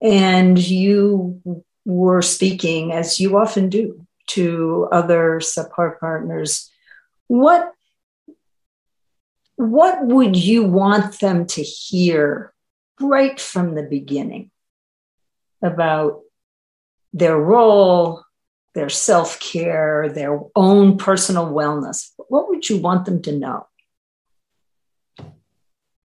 and 0.00 0.58
you 0.58 1.62
were 1.84 2.22
speaking 2.22 2.92
as 2.92 3.20
you 3.20 3.38
often 3.38 3.68
do 3.68 4.03
to 4.28 4.88
other 4.90 5.40
support 5.40 6.00
partners, 6.00 6.70
what 7.28 7.72
what 9.56 10.04
would 10.04 10.36
you 10.36 10.64
want 10.64 11.20
them 11.20 11.46
to 11.46 11.62
hear 11.62 12.52
right 13.00 13.38
from 13.38 13.74
the 13.74 13.84
beginning 13.84 14.50
about 15.62 16.22
their 17.12 17.38
role, 17.38 18.24
their 18.74 18.88
self 18.88 19.38
care, 19.38 20.08
their 20.08 20.40
own 20.56 20.98
personal 20.98 21.52
wellness? 21.52 22.10
What 22.28 22.48
would 22.48 22.68
you 22.68 22.78
want 22.78 23.04
them 23.04 23.22
to 23.22 23.32
know? 23.32 23.66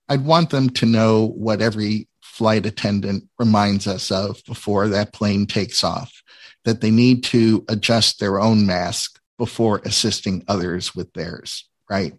I'd 0.08 0.26
want 0.26 0.50
them 0.50 0.69
to 0.71 0.86
know 0.86 1.28
what 1.28 1.62
every 1.62 2.08
flight 2.21 2.65
attendant 2.65 3.28
reminds 3.39 3.88
us 3.88 4.12
of 4.12 4.43
before 4.45 4.88
that 4.89 5.13
plane 5.13 5.45
takes 5.45 5.84
off 5.84 6.21
that 6.65 6.82
they 6.82 6.91
need 6.91 7.24
to 7.26 7.65
adjust 7.67 8.19
their 8.19 8.39
own 8.39 8.65
mask 8.65 9.19
before 9.38 9.82
assisting 9.86 10.43
others 10.47 10.95
with 10.95 11.12
theirs, 11.13 11.67
right? 11.89 12.13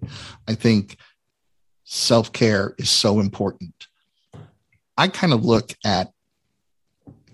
I 0.49 0.55
think 0.55 0.97
self 1.85 2.33
care 2.33 2.75
is 2.79 2.91
so 2.91 3.21
important. 3.21 3.87
I 4.97 5.09
kind 5.09 5.33
of 5.33 5.45
look 5.45 5.75
at 5.85 6.13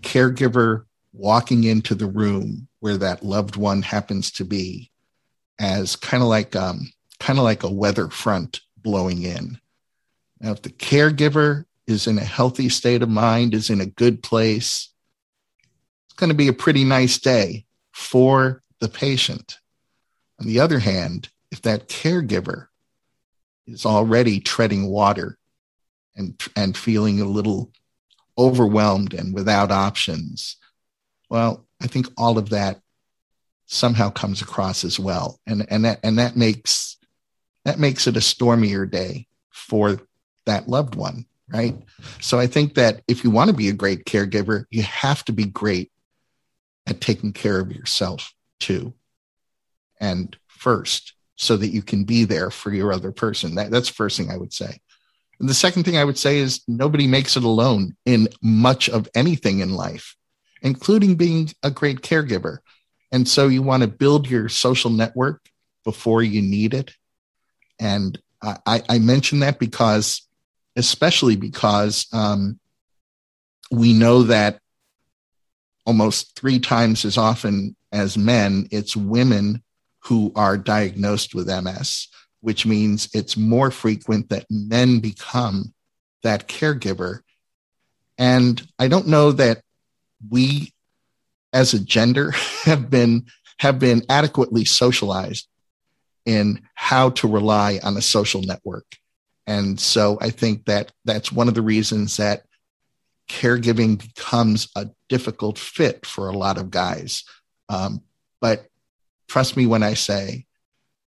caregiver 0.01 0.85
walking 1.13 1.65
into 1.65 1.95
the 1.95 2.07
room 2.07 2.69
where 2.81 2.97
that 2.99 3.25
loved 3.25 3.57
one 3.57 3.83
happens 3.83 4.31
to 4.33 4.45
be 4.45 4.91
as 5.59 5.97
kind 5.97 6.23
of 6.23 6.29
like 6.29 6.55
um, 6.55 6.93
kind 7.19 7.39
of 7.39 7.45
like 7.45 7.63
a 7.63 7.73
weather 7.73 8.09
front 8.09 8.61
blowing 8.77 9.23
in. 9.23 9.59
Now, 10.41 10.53
if 10.53 10.63
the 10.63 10.71
caregiver 10.71 11.65
is 11.87 12.07
in 12.07 12.19
a 12.19 12.25
healthy 12.25 12.69
state 12.69 13.03
of 13.03 13.09
mind, 13.09 13.55
is 13.55 13.71
in 13.71 13.81
a 13.81 13.87
good 13.87 14.23
place, 14.23 14.93
going 16.19 16.29
to 16.29 16.37
be 16.37 16.49
a 16.49 16.53
pretty 16.53 16.85
nice 16.85 17.19
day 17.19 17.65
for 17.93 18.63
the 18.81 18.89
patient. 18.89 19.59
On 20.41 20.47
the 20.47 20.61
other 20.61 20.81
hand, 20.81 21.31
if 21.51 21.63
that 21.63 21.89
caregiver 21.89 22.67
is 23.67 23.87
already 23.87 24.41
treading 24.41 24.89
water 24.89 25.39
and, 26.15 26.41
and 26.55 26.77
feeling 26.77 27.21
a 27.21 27.25
little 27.25 27.73
overwhelmed 28.37 29.15
and 29.15 29.33
without 29.33 29.71
options, 29.71 30.57
well, 31.31 31.67
I 31.81 31.87
think 31.87 32.07
all 32.17 32.37
of 32.37 32.51
that 32.51 32.81
somehow 33.67 34.11
comes 34.11 34.43
across 34.43 34.85
as 34.85 34.99
well. 34.99 35.39
And, 35.47 35.67
and 35.71 35.85
that, 35.85 36.01
and 36.03 36.19
that 36.19 36.37
makes, 36.37 36.97
that 37.65 37.79
makes 37.79 38.07
it 38.07 38.17
a 38.17 38.21
stormier 38.21 38.87
day 38.87 39.27
for 39.51 40.01
that 40.47 40.69
loved 40.69 40.95
one. 40.95 41.27
Right. 41.51 41.77
So 42.21 42.39
I 42.39 42.47
think 42.47 42.75
that 42.75 43.01
if 43.09 43.25
you 43.25 43.31
want 43.31 43.49
to 43.49 43.57
be 43.57 43.71
a 43.71 43.73
great 43.73 44.05
caregiver, 44.05 44.67
you 44.71 44.83
have 44.83 45.25
to 45.25 45.33
be 45.33 45.47
great 45.47 45.91
at 46.89 47.01
taking 47.01 47.33
care 47.33 47.61
of 47.61 47.73
yourself 47.73 48.33
too. 48.61 48.95
And 50.01 50.37
first 50.49 51.15
so 51.37 51.57
that 51.57 51.69
you 51.69 51.83
can 51.83 52.05
be 52.05 52.25
there 52.25 52.51
for 52.51 52.73
your 52.73 52.93
other 52.93 53.13
person. 53.13 53.55
That, 53.55 53.71
that's 53.71 53.89
the 53.89 53.95
first 53.95 54.17
thing 54.17 54.31
i 54.31 54.37
would 54.37 54.53
say. 54.53 54.81
And 55.39 55.49
the 55.49 55.55
second 55.55 55.85
thing 55.85 55.97
i 55.97 56.05
would 56.05 56.19
say 56.19 56.39
is 56.39 56.63
nobody 56.67 57.07
makes 57.07 57.37
it 57.37 57.45
alone 57.45 57.97
in 58.05 58.29
much 58.43 58.89
of 58.89 59.09
anything 59.15 59.61
in 59.61 59.75
life 59.75 60.17
including 60.63 61.15
being 61.15 61.51
a 61.63 61.71
great 61.71 62.01
caregiver. 62.01 62.59
And 63.13 63.27
so 63.27 63.49
you 63.49 63.63
want 63.63 63.83
to 63.83 63.89
build 63.89 64.29
your 64.29 64.49
social 64.49 64.91
network 64.91 65.49
before 65.85 66.23
you 66.23 66.43
need 66.43 66.75
it. 66.75 66.93
And 67.81 68.19
i, 68.43 68.83
I 68.89 68.99
mention 68.99 69.41
that 69.41 69.59
because 69.59 70.23
especially 70.77 71.35
because 71.35 72.07
um, 72.13 72.61
we 73.71 73.93
know 73.93 74.25
that 74.25 74.61
almost 75.89 76.39
three 76.39 76.59
times 76.59 77.07
as 77.07 77.17
often 77.17 77.75
as 77.93 78.19
men, 78.19 78.69
it's 78.71 78.95
women 78.95 79.63
who 80.01 80.31
are 80.37 80.59
diagnosed 80.59 81.35
with 81.35 81.49
MS, 81.49 82.09
which 82.43 82.67
means 82.67 83.09
it's 83.15 83.39
more 83.39 83.71
frequent 83.71 84.29
that 84.29 84.45
men 84.51 85.01
become 85.01 85.73
that 86.23 86.47
caregiver. 86.47 87.21
And 88.19 88.63
I 88.79 88.89
don't 88.89 89.07
know 89.07 89.33
that 89.33 89.63
we 90.31 90.75
as 91.55 91.73
a 91.73 91.81
gender 91.81 92.33
have 92.65 92.91
been 92.91 93.25
have 93.59 93.79
been 93.79 94.03
adequately 94.11 94.67
socialized 94.67 95.49
in 96.27 96.61
how 96.75 97.11
to 97.11 97.27
rely 97.27 97.81
on 97.83 97.97
a 97.97 98.03
social 98.03 98.43
network. 98.43 98.85
And 99.47 99.81
so 99.81 100.19
I 100.21 100.29
think 100.29 100.67
that 100.67 100.93
that's 101.07 101.33
one 101.33 101.49
of 101.49 101.55
the 101.55 101.63
reasons 101.63 102.19
that 102.19 102.43
caregiving 103.29 104.01
becomes 104.01 104.69
a 104.75 104.89
difficult 105.09 105.59
fit 105.59 106.07
for 106.07 106.29
a 106.29 106.37
lot 106.37 106.59
of 106.59 106.71
guys. 106.71 107.25
Um, 107.69 108.03
but 108.41 108.67
trust 109.29 109.57
me 109.57 109.67
when 109.67 109.83
I 109.83 109.95
say 109.95 110.47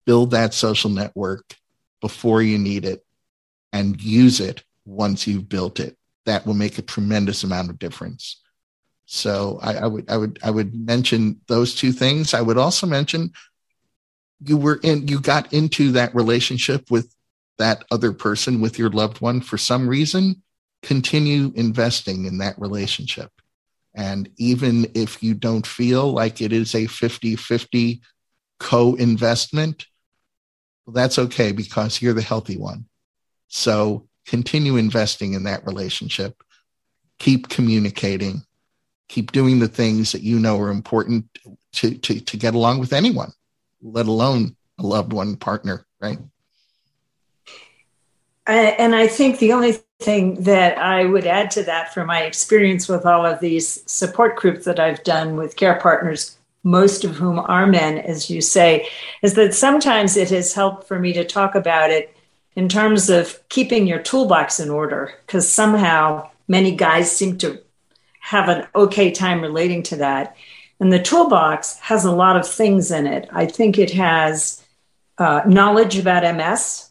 build 0.06 0.32
that 0.32 0.54
social 0.54 0.90
network 0.90 1.56
before 2.00 2.42
you 2.42 2.58
need 2.58 2.84
it 2.84 3.04
and 3.72 4.00
use 4.00 4.40
it 4.40 4.62
once 4.84 5.26
you've 5.26 5.48
built 5.48 5.80
it. 5.80 5.96
That 6.26 6.46
will 6.46 6.54
make 6.54 6.78
a 6.78 6.82
tremendous 6.82 7.44
amount 7.44 7.70
of 7.70 7.78
difference. 7.78 8.40
So 9.06 9.58
I, 9.62 9.74
I 9.74 9.86
would 9.86 10.10
I 10.10 10.16
would 10.16 10.38
I 10.42 10.50
would 10.50 10.74
mention 10.74 11.40
those 11.48 11.74
two 11.74 11.92
things. 11.92 12.32
I 12.32 12.40
would 12.40 12.56
also 12.56 12.86
mention 12.86 13.32
you 14.40 14.56
were 14.56 14.80
in 14.82 15.08
you 15.08 15.20
got 15.20 15.52
into 15.52 15.92
that 15.92 16.14
relationship 16.14 16.90
with 16.90 17.14
that 17.58 17.84
other 17.90 18.12
person 18.12 18.60
with 18.60 18.78
your 18.78 18.90
loved 18.90 19.20
one 19.20 19.40
for 19.40 19.58
some 19.58 19.88
reason 19.88 20.42
continue 20.84 21.50
investing 21.56 22.26
in 22.26 22.38
that 22.38 22.58
relationship. 22.58 23.30
And 23.94 24.28
even 24.36 24.86
if 24.94 25.22
you 25.22 25.34
don't 25.34 25.66
feel 25.66 26.12
like 26.12 26.40
it 26.40 26.52
is 26.52 26.74
a 26.74 26.86
50 26.86 27.36
50 27.36 28.02
co 28.60 28.94
investment, 28.94 29.86
well, 30.84 30.94
that's 30.94 31.18
okay 31.18 31.52
because 31.52 32.02
you're 32.02 32.12
the 32.12 32.22
healthy 32.22 32.58
one. 32.58 32.86
So 33.48 34.08
continue 34.26 34.76
investing 34.76 35.32
in 35.32 35.44
that 35.44 35.66
relationship. 35.66 36.42
Keep 37.18 37.48
communicating. 37.48 38.42
Keep 39.08 39.32
doing 39.32 39.60
the 39.60 39.68
things 39.68 40.12
that 40.12 40.22
you 40.22 40.38
know 40.38 40.58
are 40.60 40.70
important 40.70 41.26
to, 41.74 41.96
to, 41.98 42.20
to 42.20 42.36
get 42.36 42.54
along 42.54 42.80
with 42.80 42.92
anyone, 42.92 43.32
let 43.82 44.06
alone 44.06 44.56
a 44.78 44.82
loved 44.82 45.12
one 45.12 45.36
partner, 45.36 45.86
right? 46.00 46.18
And 48.46 48.94
I 48.94 49.06
think 49.06 49.38
the 49.38 49.52
only 49.52 49.78
thing 50.00 50.42
that 50.42 50.76
I 50.78 51.04
would 51.04 51.26
add 51.26 51.50
to 51.52 51.62
that 51.64 51.94
from 51.94 52.06
my 52.08 52.22
experience 52.22 52.88
with 52.88 53.06
all 53.06 53.24
of 53.24 53.40
these 53.40 53.82
support 53.90 54.36
groups 54.36 54.64
that 54.66 54.78
I've 54.78 55.02
done 55.02 55.36
with 55.36 55.56
care 55.56 55.80
partners, 55.80 56.36
most 56.62 57.04
of 57.04 57.16
whom 57.16 57.38
are 57.38 57.66
men, 57.66 57.98
as 57.98 58.28
you 58.28 58.40
say, 58.42 58.88
is 59.22 59.34
that 59.34 59.54
sometimes 59.54 60.16
it 60.16 60.30
has 60.30 60.52
helped 60.52 60.86
for 60.86 60.98
me 60.98 61.12
to 61.14 61.24
talk 61.24 61.54
about 61.54 61.90
it 61.90 62.14
in 62.54 62.68
terms 62.68 63.10
of 63.10 63.40
keeping 63.48 63.86
your 63.86 63.98
toolbox 63.98 64.60
in 64.60 64.70
order, 64.70 65.14
because 65.26 65.50
somehow 65.50 66.30
many 66.46 66.74
guys 66.74 67.10
seem 67.10 67.38
to 67.38 67.60
have 68.20 68.48
an 68.48 68.66
okay 68.74 69.10
time 69.10 69.40
relating 69.40 69.82
to 69.82 69.96
that. 69.96 70.36
And 70.80 70.92
the 70.92 71.02
toolbox 71.02 71.78
has 71.80 72.04
a 72.04 72.12
lot 72.12 72.36
of 72.36 72.48
things 72.48 72.90
in 72.90 73.06
it. 73.06 73.28
I 73.32 73.46
think 73.46 73.78
it 73.78 73.92
has 73.92 74.64
uh, 75.18 75.42
knowledge 75.46 75.98
about 75.98 76.34
MS 76.36 76.90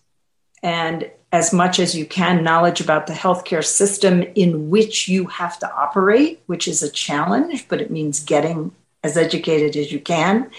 and 0.61 1.11
as 1.34 1.52
much 1.52 1.80
as 1.80 1.96
you 1.96 2.06
can 2.06 2.43
knowledge 2.43 2.80
about 2.80 3.08
the 3.08 3.13
healthcare 3.13 3.65
system 3.65 4.22
in 4.36 4.69
which 4.69 5.08
you 5.08 5.26
have 5.26 5.58
to 5.58 5.76
operate, 5.76 6.39
which 6.46 6.67
is 6.67 6.84
a 6.84 6.91
challenge, 6.91 7.67
but 7.67 7.82
it 7.82 7.89
means 7.89 8.24
getting 8.24 8.72
as 9.04 9.17
educated 9.17 9.76
as 9.76 9.91
you 9.91 10.00
can. 10.00 10.50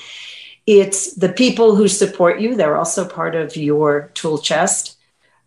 it's 0.66 1.12
the 1.14 1.28
people 1.28 1.76
who 1.76 1.86
support 1.86 2.40
you, 2.40 2.56
they're 2.56 2.76
also 2.76 3.06
part 3.06 3.34
of 3.34 3.54
your 3.54 4.10
tool 4.14 4.38
chest. 4.38 4.96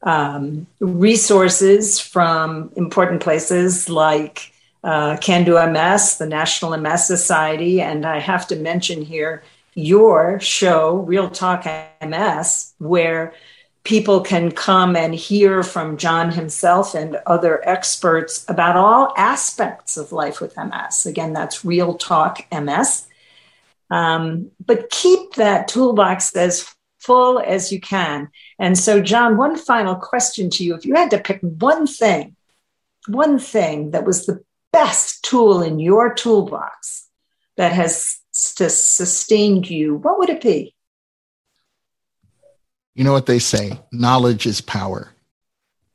Um, 0.03 0.67
resources 0.79 1.99
from 1.99 2.71
important 2.75 3.21
places 3.21 3.89
like 3.89 4.53
uh, 4.83 5.17
Can 5.17 5.43
Do 5.43 5.53
MS, 5.55 6.19
the 6.19 6.27
National 6.27 6.77
MS 6.77 7.07
Society, 7.07 7.81
and 7.81 8.05
I 8.05 8.19
have 8.19 8.47
to 8.49 8.55
mention 8.55 9.01
here 9.01 9.43
your 9.73 10.39
show, 10.39 10.97
Real 10.97 11.29
Talk 11.29 11.65
MS, 11.99 12.73
where 12.77 13.33
people 13.87 14.19
can 14.19 14.51
come 14.51 14.97
and 14.97 15.15
hear 15.15 15.63
from 15.63 15.95
John 15.95 16.29
himself 16.29 16.93
and 16.93 17.21
other 17.25 17.65
experts 17.65 18.43
about 18.49 18.75
all 18.75 19.13
aspects 19.15 19.95
of 19.95 20.11
life 20.11 20.41
with 20.41 20.57
MS. 20.57 21.05
Again, 21.05 21.31
that's 21.31 21.63
Real 21.63 21.93
Talk 21.93 22.45
MS. 22.51 23.07
Um, 23.89 24.51
but 24.63 24.89
keep 24.89 25.35
that 25.35 25.69
toolbox 25.69 26.35
as 26.35 26.69
full 26.99 27.39
as 27.39 27.71
you 27.71 27.79
can. 27.79 28.29
And 28.59 28.77
so, 28.77 29.01
John, 29.01 29.37
one 29.37 29.55
final 29.55 29.95
question 29.95 30.49
to 30.49 30.65
you. 30.65 30.75
If 30.75 30.83
you 30.83 30.93
had 30.93 31.11
to 31.11 31.19
pick 31.19 31.39
one 31.39 31.87
thing, 31.87 32.35
one 33.07 33.39
thing 33.39 33.91
that 33.91 34.05
was 34.05 34.25
the 34.25 34.43
best 34.73 35.23
tool 35.23 35.61
in 35.61 35.79
your 35.79 36.13
toolbox 36.13 37.07
that 37.55 37.71
has 37.71 38.19
sustained 38.33 39.69
you, 39.69 39.95
what 39.95 40.19
would 40.19 40.29
it 40.29 40.41
be? 40.41 40.75
You 42.97 43.03
know 43.03 43.13
what 43.13 43.27
they 43.27 43.37
say 43.37 43.79
knowledge 43.91 44.47
is 44.47 44.59
power. 44.59 45.11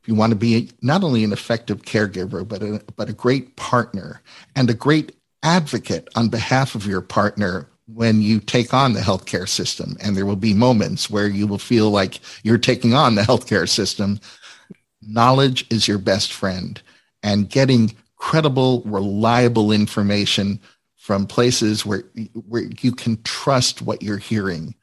If 0.00 0.08
you 0.08 0.14
want 0.14 0.30
to 0.30 0.36
be 0.36 0.70
not 0.82 1.02
only 1.02 1.24
an 1.24 1.32
effective 1.32 1.82
caregiver, 1.82 2.46
but 2.46 2.62
a, 2.62 2.80
but 2.94 3.08
a 3.08 3.12
great 3.12 3.56
partner 3.56 4.22
and 4.54 4.70
a 4.70 4.74
great 4.74 5.16
advocate 5.42 6.08
on 6.14 6.28
behalf 6.28 6.76
of 6.76 6.86
your 6.86 7.00
partner 7.00 7.68
when 7.92 8.22
you 8.22 8.38
take 8.38 8.72
on 8.72 8.92
the 8.92 9.00
healthcare 9.00 9.48
system. 9.48 9.96
And 10.00 10.16
there 10.16 10.26
will 10.26 10.36
be 10.36 10.54
moments 10.54 11.10
where 11.10 11.26
you 11.26 11.48
will 11.48 11.58
feel 11.58 11.90
like 11.90 12.20
you're 12.44 12.56
taking 12.56 12.94
on 12.94 13.16
the 13.16 13.22
healthcare 13.22 13.68
system. 13.68 14.20
Knowledge 15.02 15.66
is 15.72 15.88
your 15.88 15.98
best 15.98 16.32
friend. 16.32 16.80
And 17.24 17.50
getting 17.50 17.96
credible, 18.16 18.82
reliable 18.84 19.72
information 19.72 20.60
from 20.94 21.26
places 21.26 21.84
where, 21.84 22.04
where 22.46 22.62
you 22.80 22.92
can 22.92 23.20
trust 23.24 23.82
what 23.82 24.02
you're 24.02 24.18
hearing. 24.18 24.76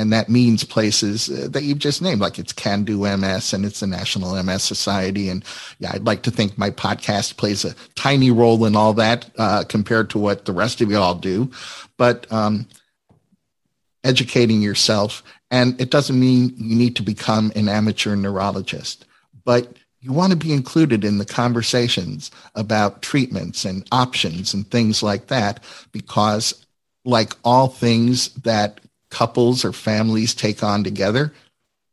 And 0.00 0.12
that 0.12 0.28
means 0.28 0.64
places 0.64 1.28
uh, 1.28 1.48
that 1.50 1.62
you've 1.62 1.78
just 1.78 2.00
named, 2.00 2.20
like 2.20 2.38
it's 2.38 2.52
Can 2.52 2.84
Do 2.84 3.00
MS 3.16 3.52
and 3.52 3.64
it's 3.64 3.80
the 3.80 3.86
National 3.86 4.40
MS 4.42 4.62
Society. 4.62 5.28
And 5.28 5.44
yeah, 5.78 5.92
I'd 5.92 6.06
like 6.06 6.22
to 6.22 6.30
think 6.30 6.56
my 6.56 6.70
podcast 6.70 7.36
plays 7.36 7.64
a 7.64 7.74
tiny 7.94 8.30
role 8.30 8.64
in 8.64 8.76
all 8.76 8.94
that 8.94 9.30
uh, 9.38 9.64
compared 9.68 10.10
to 10.10 10.18
what 10.18 10.44
the 10.44 10.52
rest 10.52 10.80
of 10.80 10.90
you 10.90 10.98
all 10.98 11.14
do 11.14 11.50
but 12.00 12.26
um, 12.32 12.66
educating 14.04 14.62
yourself. 14.62 15.22
And 15.50 15.78
it 15.78 15.90
doesn't 15.90 16.18
mean 16.18 16.54
you 16.56 16.74
need 16.74 16.96
to 16.96 17.02
become 17.02 17.52
an 17.54 17.68
amateur 17.68 18.16
neurologist, 18.16 19.04
but 19.44 19.76
you 20.00 20.10
want 20.10 20.32
to 20.32 20.38
be 20.38 20.54
included 20.54 21.04
in 21.04 21.18
the 21.18 21.26
conversations 21.26 22.30
about 22.54 23.02
treatments 23.02 23.66
and 23.66 23.86
options 23.92 24.54
and 24.54 24.66
things 24.70 25.02
like 25.02 25.26
that, 25.26 25.62
because 25.92 26.64
like 27.04 27.34
all 27.44 27.68
things 27.68 28.30
that 28.36 28.80
couples 29.10 29.64
or 29.64 29.72
families 29.72 30.34
take 30.34 30.62
on 30.62 30.82
together, 30.84 31.32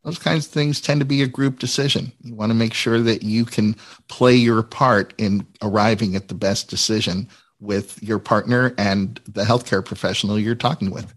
those 0.03 0.19
kinds 0.19 0.45
of 0.45 0.51
things 0.53 0.79
tend 0.79 1.01
to 1.01 1.05
be 1.05 1.21
a 1.21 1.27
group 1.27 1.59
decision. 1.59 2.11
You 2.23 2.33
want 2.33 2.49
to 2.49 2.55
make 2.55 2.73
sure 2.73 3.01
that 3.01 3.23
you 3.23 3.43
can 3.43 3.75
play 4.07 4.35
your 4.35 4.63
part 4.63 5.13
in 5.17 5.45
arriving 5.61 6.15
at 6.15 6.29
the 6.29 6.33
best 6.33 6.69
decision 6.69 7.27
with 7.59 8.01
your 8.01 8.19
partner 8.19 8.73
and 8.77 9.19
the 9.27 9.43
healthcare 9.43 9.83
professional 9.83 10.39
you're 10.39 10.55
talking 10.55 10.91
with. 10.91 11.13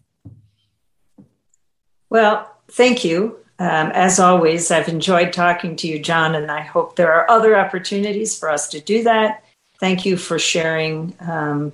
Well, 2.08 2.50
thank 2.68 3.04
you. 3.04 3.36
Um, 3.60 3.92
as 3.92 4.18
always, 4.18 4.70
I've 4.70 4.88
enjoyed 4.88 5.32
talking 5.32 5.76
to 5.76 5.86
you, 5.86 5.98
John, 5.98 6.34
and 6.34 6.50
I 6.50 6.62
hope 6.62 6.96
there 6.96 7.12
are 7.12 7.30
other 7.30 7.56
opportunities 7.56 8.36
for 8.36 8.50
us 8.50 8.68
to 8.70 8.80
do 8.80 9.04
that. 9.04 9.44
Thank 9.78 10.04
you 10.04 10.16
for 10.16 10.38
sharing 10.38 11.14
um, 11.20 11.72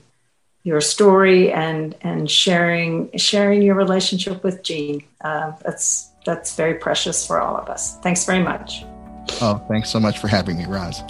your 0.66 0.80
story 0.80 1.52
and 1.52 1.94
and 2.00 2.28
sharing 2.28 3.16
sharing 3.16 3.62
your 3.62 3.76
relationship 3.76 4.42
with 4.42 4.64
Jean. 4.64 5.00
Uh, 5.20 5.52
that's 5.64 6.10
that's 6.24 6.56
very 6.56 6.74
precious 6.74 7.24
for 7.24 7.40
all 7.40 7.56
of 7.56 7.68
us. 7.68 7.98
Thanks 8.00 8.24
very 8.24 8.42
much. 8.42 8.84
Oh, 9.40 9.64
thanks 9.68 9.90
so 9.90 10.00
much 10.00 10.18
for 10.18 10.26
having 10.26 10.58
me, 10.58 10.66
Roz. 10.66 11.02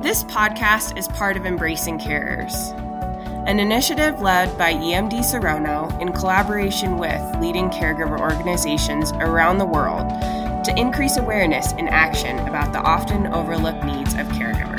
This 0.00 0.22
podcast 0.24 0.96
is 0.96 1.08
part 1.08 1.36
of 1.36 1.44
Embracing 1.44 1.98
Carers, 1.98 2.54
an 3.48 3.58
initiative 3.58 4.20
led 4.20 4.56
by 4.56 4.74
EMD 4.74 5.24
Serono 5.24 6.00
in 6.00 6.12
collaboration 6.12 6.98
with 6.98 7.20
leading 7.40 7.68
caregiver 7.68 8.20
organizations 8.20 9.10
around 9.14 9.58
the 9.58 9.66
world 9.66 10.08
to 10.64 10.72
increase 10.76 11.16
awareness 11.16 11.72
and 11.72 11.88
action 11.88 12.38
about 12.40 12.72
the 12.72 12.80
often 12.80 13.26
overlooked 13.28 13.84
needs 13.84 14.14
of 14.14 14.26
caregivers. 14.28 14.71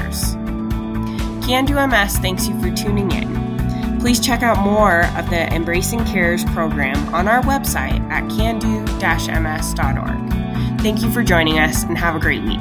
Can 1.44 1.66
Do 1.66 1.76
MS 1.76 2.18
thanks 2.20 2.48
you 2.48 2.60
for 2.62 2.72
tuning 2.72 3.12
in. 3.12 4.00
Please 4.00 4.20
check 4.20 4.44
out 4.44 4.60
more 4.60 5.06
of 5.18 5.30
the 5.30 5.54
Embracing 5.54 6.00
Carers 6.00 6.46
program 6.54 7.14
on 7.14 7.28
our 7.28 7.42
website 7.42 8.00
at 8.10 8.24
cando-ms.org. 8.26 8.94
Thank 10.82 11.02
you 11.02 11.12
for 11.12 11.22
joining 11.22 11.60
us 11.60 11.84
and 11.84 11.98
have 11.98 12.16
a 12.16 12.20
great 12.20 12.44
week. 12.44 12.60